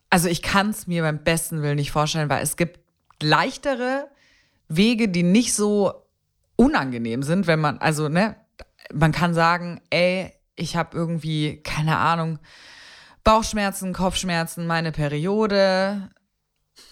Also 0.09 0.27
ich 0.27 0.41
kann 0.41 0.69
es 0.69 0.87
mir 0.87 1.03
beim 1.03 1.23
besten 1.23 1.61
Willen 1.61 1.75
nicht 1.75 1.91
vorstellen, 1.91 2.29
weil 2.29 2.43
es 2.43 2.57
gibt 2.57 2.79
leichtere 3.21 4.07
Wege, 4.67 5.09
die 5.09 5.23
nicht 5.23 5.53
so 5.53 5.93
unangenehm 6.57 7.23
sind, 7.23 7.47
wenn 7.47 7.61
man, 7.61 7.77
also, 7.77 8.09
ne, 8.09 8.35
man 8.93 9.13
kann 9.13 9.33
sagen, 9.33 9.79
ey, 9.89 10.33
ich 10.55 10.75
habe 10.75 10.97
irgendwie, 10.97 11.61
keine 11.63 11.97
Ahnung, 11.97 12.39
Bauchschmerzen, 13.23 13.93
Kopfschmerzen, 13.93 14.67
meine 14.67 14.91
Periode, 14.91 16.09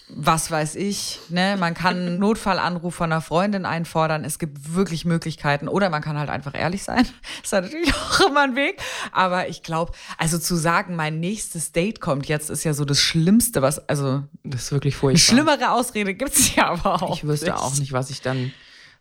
was 0.09 0.51
weiß 0.51 0.75
ich, 0.75 1.19
ne? 1.29 1.57
Man 1.59 1.73
kann 1.73 1.95
einen 1.95 2.19
Notfallanruf 2.19 2.93
von 2.93 3.11
einer 3.11 3.21
Freundin 3.21 3.65
einfordern. 3.65 4.23
Es 4.23 4.37
gibt 4.37 4.75
wirklich 4.75 5.05
Möglichkeiten. 5.05 5.67
Oder 5.67 5.89
man 5.89 6.01
kann 6.01 6.17
halt 6.17 6.29
einfach 6.29 6.53
ehrlich 6.53 6.83
sein. 6.83 7.07
ist 7.43 7.53
natürlich 7.53 7.93
auch 7.93 8.29
immer 8.29 8.41
ein 8.41 8.55
Weg. 8.55 8.81
Aber 9.11 9.47
ich 9.47 9.63
glaube, 9.63 9.93
also 10.17 10.37
zu 10.37 10.55
sagen, 10.55 10.95
mein 10.95 11.19
nächstes 11.19 11.71
Date 11.71 12.01
kommt 12.01 12.27
jetzt, 12.27 12.49
ist 12.49 12.63
ja 12.63 12.73
so 12.73 12.85
das 12.85 12.99
Schlimmste, 12.99 13.61
was, 13.61 13.87
also. 13.89 14.23
Das 14.43 14.63
ist 14.63 14.71
wirklich 14.71 14.95
furchtbar. 14.95 15.19
schlimmere 15.19 15.71
Ausrede 15.71 16.13
gibt's 16.13 16.55
ja 16.55 16.69
aber 16.69 17.01
auch. 17.01 17.15
Ich 17.15 17.25
wüsste 17.25 17.47
nicht. 17.47 17.55
auch 17.55 17.75
nicht, 17.77 17.93
was 17.93 18.09
ich 18.11 18.21
dann 18.21 18.51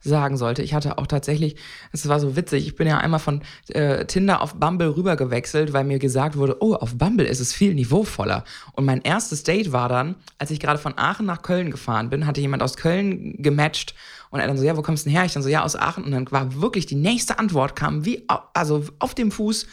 sagen 0.05 0.37
sollte. 0.37 0.63
Ich 0.63 0.75
hatte 0.75 0.99
auch 0.99 1.07
tatsächlich, 1.07 1.57
es 1.93 2.07
war 2.09 2.21
so 2.21 2.37
witzig, 2.37 2.67
ich 2.67 2.77
bin 2.77 2.87
ja 2.87 2.99
einmal 2.99 3.21
von 3.21 3.41
äh, 3.69 4.05
Tinder 4.05 4.43
auf 4.43 4.55
Bumble 4.55 4.95
rüber 4.97 5.17
gewechselt, 5.17 5.73
weil 5.73 5.85
mir 5.85 5.99
gesagt 5.99 6.37
wurde, 6.37 6.59
oh, 6.61 6.75
auf 6.75 6.97
Bumble 6.97 7.27
ist 7.27 7.41
es 7.41 7.53
viel 7.53 7.75
niveauvoller. 7.75 8.45
Und 8.73 8.85
mein 8.85 9.01
erstes 9.01 9.43
Date 9.43 9.73
war 9.73 9.89
dann, 9.89 10.15
als 10.39 10.51
ich 10.51 10.61
gerade 10.61 10.79
von 10.79 10.97
Aachen 10.99 11.27
nach 11.27 11.43
Köln 11.43 11.71
gefahren 11.71 12.11
bin, 12.11 12.27
hatte 12.27 12.41
jemand 12.41 12.63
aus 12.63 12.77
Köln 12.77 13.43
gematcht 13.43 13.95
und 14.31 14.41
er 14.41 14.47
dann 14.47 14.59
so, 14.59 14.65
ja, 14.65 14.77
wo 14.77 14.83
kommst 14.83 15.07
du 15.07 15.11
denn 15.11 15.17
her? 15.17 15.25
Ich 15.25 15.33
dann 15.33 15.43
so, 15.43 15.49
ja, 15.49 15.63
aus 15.63 15.77
Aachen. 15.77 16.05
Und 16.05 16.11
dann 16.11 16.31
war 16.31 16.61
wirklich 16.61 16.87
die 16.87 16.97
nächste 16.97 17.39
Antwort 17.39 17.75
kam 17.75 18.05
wie, 18.05 18.25
also 18.53 18.85
auf 18.99 19.15
dem 19.15 19.31
Fuß, 19.31 19.67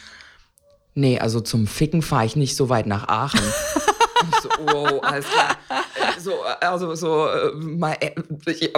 nee, 0.94 1.18
also 1.18 1.40
zum 1.40 1.66
Ficken 1.66 2.00
fahre 2.00 2.26
ich 2.26 2.36
nicht 2.36 2.56
so 2.56 2.68
weit 2.68 2.86
nach 2.86 3.08
Aachen. 3.08 3.40
Ich 4.22 4.40
so, 4.40 4.48
wow, 4.60 5.02
alles 5.02 5.26
klar. 5.26 5.56
So, 6.22 6.32
äh, 6.44 6.64
also 6.66 6.94
so, 6.94 7.26
äh, 7.28 7.52
mal, 7.54 7.96
äh, 8.00 8.12
ich, 8.46 8.72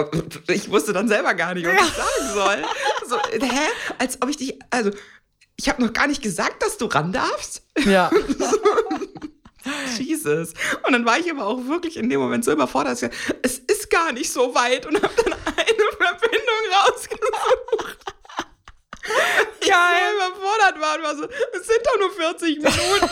ich 0.47 0.71
wusste 0.71 0.93
dann 0.93 1.07
selber 1.07 1.33
gar 1.33 1.53
nicht, 1.53 1.65
was 1.67 1.73
ich 1.73 1.93
sagen 1.93 2.33
soll. 2.33 2.63
So, 3.07 3.17
hä? 3.45 3.67
Als 3.99 4.21
ob 4.21 4.29
ich 4.29 4.37
dich, 4.37 4.59
also, 4.71 4.91
ich 5.57 5.69
habe 5.69 5.83
noch 5.83 5.93
gar 5.93 6.07
nicht 6.07 6.21
gesagt, 6.21 6.61
dass 6.63 6.77
du 6.77 6.85
ran 6.85 7.11
darfst. 7.11 7.63
Ja. 7.85 8.09
Jesus. 9.97 10.53
Und 10.85 10.93
dann 10.93 11.05
war 11.05 11.17
ich 11.17 11.29
aber 11.31 11.45
auch 11.45 11.65
wirklich 11.67 11.97
in 11.97 12.09
dem 12.09 12.19
Moment 12.19 12.45
so 12.45 12.51
überfordert, 12.51 12.93
dass 12.93 13.01
ich 13.01 13.09
gesagt, 13.09 13.39
es 13.41 13.57
ist 13.59 13.89
gar 13.89 14.11
nicht 14.11 14.31
so 14.31 14.53
weit 14.53 14.85
und 14.85 14.95
habe 14.95 15.13
dann 15.23 15.33
eine 15.33 15.97
Verbindung 15.97 16.61
rausgesucht. 16.87 17.99
Geil. 19.61 20.11
so 20.19 20.27
überfordert 20.27 20.81
war 20.81 20.95
und 20.97 21.03
war 21.03 21.15
so, 21.15 21.23
es 21.25 21.67
sind 21.67 21.79
doch 21.85 21.99
nur 21.99 22.11
40 22.11 22.57
Minuten. 22.57 23.09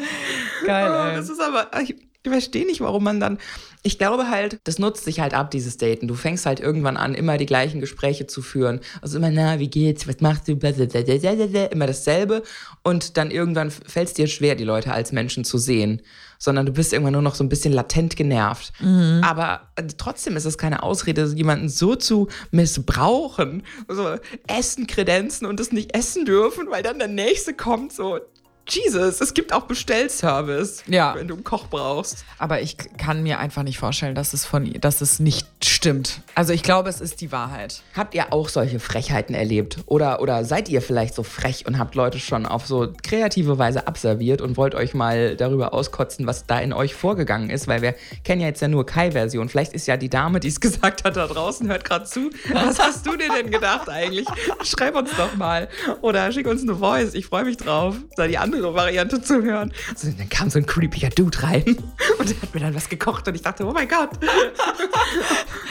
Geil, 0.66 0.88
Oh, 0.88 1.16
das 1.16 1.28
ist 1.28 1.40
aber, 1.40 1.70
ich, 1.82 1.94
ich 2.22 2.30
verstehe 2.30 2.66
nicht, 2.66 2.82
warum 2.82 3.04
man 3.04 3.18
dann. 3.18 3.38
Ich 3.82 3.96
glaube 3.96 4.28
halt, 4.28 4.60
das 4.64 4.78
nutzt 4.78 5.04
sich 5.04 5.20
halt 5.20 5.32
ab, 5.32 5.50
dieses 5.50 5.78
Daten. 5.78 6.06
Du 6.06 6.14
fängst 6.14 6.44
halt 6.44 6.60
irgendwann 6.60 6.98
an, 6.98 7.14
immer 7.14 7.38
die 7.38 7.46
gleichen 7.46 7.80
Gespräche 7.80 8.26
zu 8.26 8.42
führen. 8.42 8.80
Also 9.00 9.16
immer, 9.16 9.30
na, 9.30 9.58
wie 9.58 9.70
geht's, 9.70 10.06
was 10.06 10.20
machst 10.20 10.46
du, 10.46 10.52
immer 10.52 11.86
dasselbe. 11.86 12.42
Und 12.82 13.16
dann 13.16 13.30
irgendwann 13.30 13.70
fällt 13.70 14.08
es 14.08 14.14
dir 14.14 14.26
schwer, 14.26 14.54
die 14.54 14.64
Leute 14.64 14.92
als 14.92 15.12
Menschen 15.12 15.44
zu 15.44 15.56
sehen. 15.56 16.02
Sondern 16.38 16.66
du 16.66 16.72
bist 16.72 16.92
irgendwann 16.92 17.14
nur 17.14 17.22
noch 17.22 17.34
so 17.34 17.42
ein 17.42 17.48
bisschen 17.48 17.72
latent 17.72 18.16
genervt. 18.16 18.74
Aber 19.22 19.70
äh, 19.76 19.84
trotzdem 19.96 20.36
ist 20.36 20.44
es 20.44 20.58
keine 20.58 20.82
Ausrede, 20.82 21.24
jemanden 21.34 21.70
so 21.70 21.96
zu 21.96 22.28
missbrauchen. 22.50 23.62
So 23.88 24.16
essen 24.46 24.86
kredenzen 24.86 25.46
und 25.46 25.58
das 25.58 25.72
nicht 25.72 25.94
essen 25.94 26.26
dürfen, 26.26 26.70
weil 26.70 26.82
dann 26.82 26.98
der 26.98 27.08
Nächste 27.08 27.54
kommt, 27.54 27.94
so. 27.94 28.20
Jesus, 28.68 29.20
es 29.20 29.34
gibt 29.34 29.52
auch 29.52 29.62
Bestellservice, 29.62 30.84
Ja. 30.86 31.14
wenn 31.16 31.28
du 31.28 31.34
einen 31.34 31.44
Koch 31.44 31.66
brauchst. 31.68 32.24
Aber 32.38 32.60
ich 32.60 32.76
kann 32.98 33.22
mir 33.22 33.38
einfach 33.38 33.62
nicht 33.62 33.78
vorstellen, 33.78 34.14
dass 34.14 34.32
es 34.32 34.44
von 34.44 34.72
dass 34.80 35.00
es 35.00 35.18
nicht 35.18 35.46
stimmt. 35.80 36.20
Also 36.34 36.52
ich 36.52 36.62
glaube, 36.62 36.90
es 36.90 37.00
ist 37.00 37.22
die 37.22 37.32
Wahrheit. 37.32 37.80
Habt 37.96 38.14
ihr 38.14 38.34
auch 38.34 38.50
solche 38.50 38.80
Frechheiten 38.80 39.34
erlebt? 39.34 39.78
Oder, 39.86 40.20
oder 40.20 40.44
seid 40.44 40.68
ihr 40.68 40.82
vielleicht 40.82 41.14
so 41.14 41.22
frech 41.22 41.64
und 41.66 41.78
habt 41.78 41.94
Leute 41.94 42.18
schon 42.18 42.44
auf 42.44 42.66
so 42.66 42.92
kreative 43.02 43.58
Weise 43.58 43.86
abserviert 43.86 44.42
und 44.42 44.58
wollt 44.58 44.74
euch 44.74 44.92
mal 44.92 45.36
darüber 45.36 45.72
auskotzen, 45.72 46.26
was 46.26 46.44
da 46.44 46.60
in 46.60 46.74
euch 46.74 46.94
vorgegangen 46.94 47.48
ist? 47.48 47.66
Weil 47.66 47.80
wir 47.80 47.94
kennen 48.24 48.42
ja 48.42 48.48
jetzt 48.48 48.60
ja 48.60 48.68
nur 48.68 48.84
Kai-Version. 48.84 49.48
Vielleicht 49.48 49.72
ist 49.72 49.86
ja 49.86 49.96
die 49.96 50.10
Dame, 50.10 50.38
die 50.38 50.48
es 50.48 50.60
gesagt 50.60 51.04
hat, 51.04 51.16
da 51.16 51.26
draußen, 51.26 51.66
hört 51.66 51.86
gerade 51.86 52.04
zu. 52.04 52.28
Was 52.52 52.78
hast 52.78 53.06
du 53.06 53.16
dir 53.16 53.32
denn 53.32 53.50
gedacht 53.50 53.88
eigentlich? 53.88 54.26
Schreib 54.62 54.96
uns 54.96 55.10
doch 55.16 55.34
mal. 55.36 55.66
Oder 56.02 56.30
schick 56.30 56.46
uns 56.46 56.60
eine 56.62 56.74
Voice. 56.74 57.14
Ich 57.14 57.24
freue 57.24 57.44
mich 57.44 57.56
drauf, 57.56 57.96
da 58.16 58.26
die 58.26 58.36
andere 58.36 58.74
Variante 58.74 59.22
zu 59.22 59.42
hören. 59.42 59.72
Also, 59.88 60.10
dann 60.10 60.28
kam 60.28 60.50
so 60.50 60.58
ein 60.58 60.66
creepiger 60.66 61.08
Dude 61.08 61.42
rein 61.42 61.64
und 62.18 62.28
der 62.28 62.42
hat 62.42 62.52
mir 62.52 62.60
dann 62.60 62.74
was 62.74 62.90
gekocht 62.90 63.26
und 63.28 63.34
ich 63.34 63.42
dachte, 63.42 63.64
oh 63.64 63.72
mein 63.72 63.88
Gott. 63.88 64.10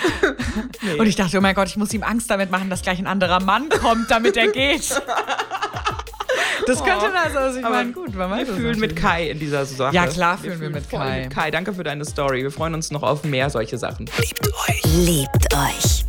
Und 1.00 1.08
ich 1.08 1.16
dachte, 1.16 1.38
oh 1.38 1.42
mein 1.42 1.56
Gott, 1.56 1.68
ich 1.68 1.78
muss 1.78 1.94
ihm 1.94 2.04
Angst 2.04 2.30
damit 2.30 2.52
machen, 2.52 2.70
dass 2.70 2.82
gleich 2.82 3.00
ein 3.00 3.08
anderer 3.08 3.40
Mann 3.42 3.70
kommt, 3.70 4.10
damit 4.10 4.38
er 4.38 4.48
geht. 4.52 5.02
Das 6.68 6.84
könnte 6.84 7.06
das, 7.12 7.36
also 7.36 7.60
ich 7.60 7.66
Aber 7.66 7.76
meine, 7.76 7.92
gut, 7.92 8.14
man 8.14 8.30
weiß 8.30 8.48
Wir 8.48 8.54
fühlen 8.54 8.80
mit. 8.80 8.96
Kai 8.96 9.30
in 9.30 9.40
dieser 9.40 9.66
Sache. 9.66 9.96
Ja, 9.96 10.06
klar 10.06 10.38
fühlen 10.38 10.60
wir 10.62 10.70
mit 10.70 10.86
voll 10.86 11.00
Kai. 11.00 11.22
mit 11.22 11.30
Kai, 11.32 11.52
danke 11.52 11.74
für 11.74 11.84
deine 11.84 12.06
Story. 12.06 12.44
Wir 12.44 12.52
freuen 12.52 12.76
uns 12.76 12.92
noch 12.92 13.02
auf 13.02 13.24
mehr 13.24 13.50
solche 13.50 13.78
Sachen. 13.78 14.10
Liebt 14.84 15.52
euch. 15.56 16.09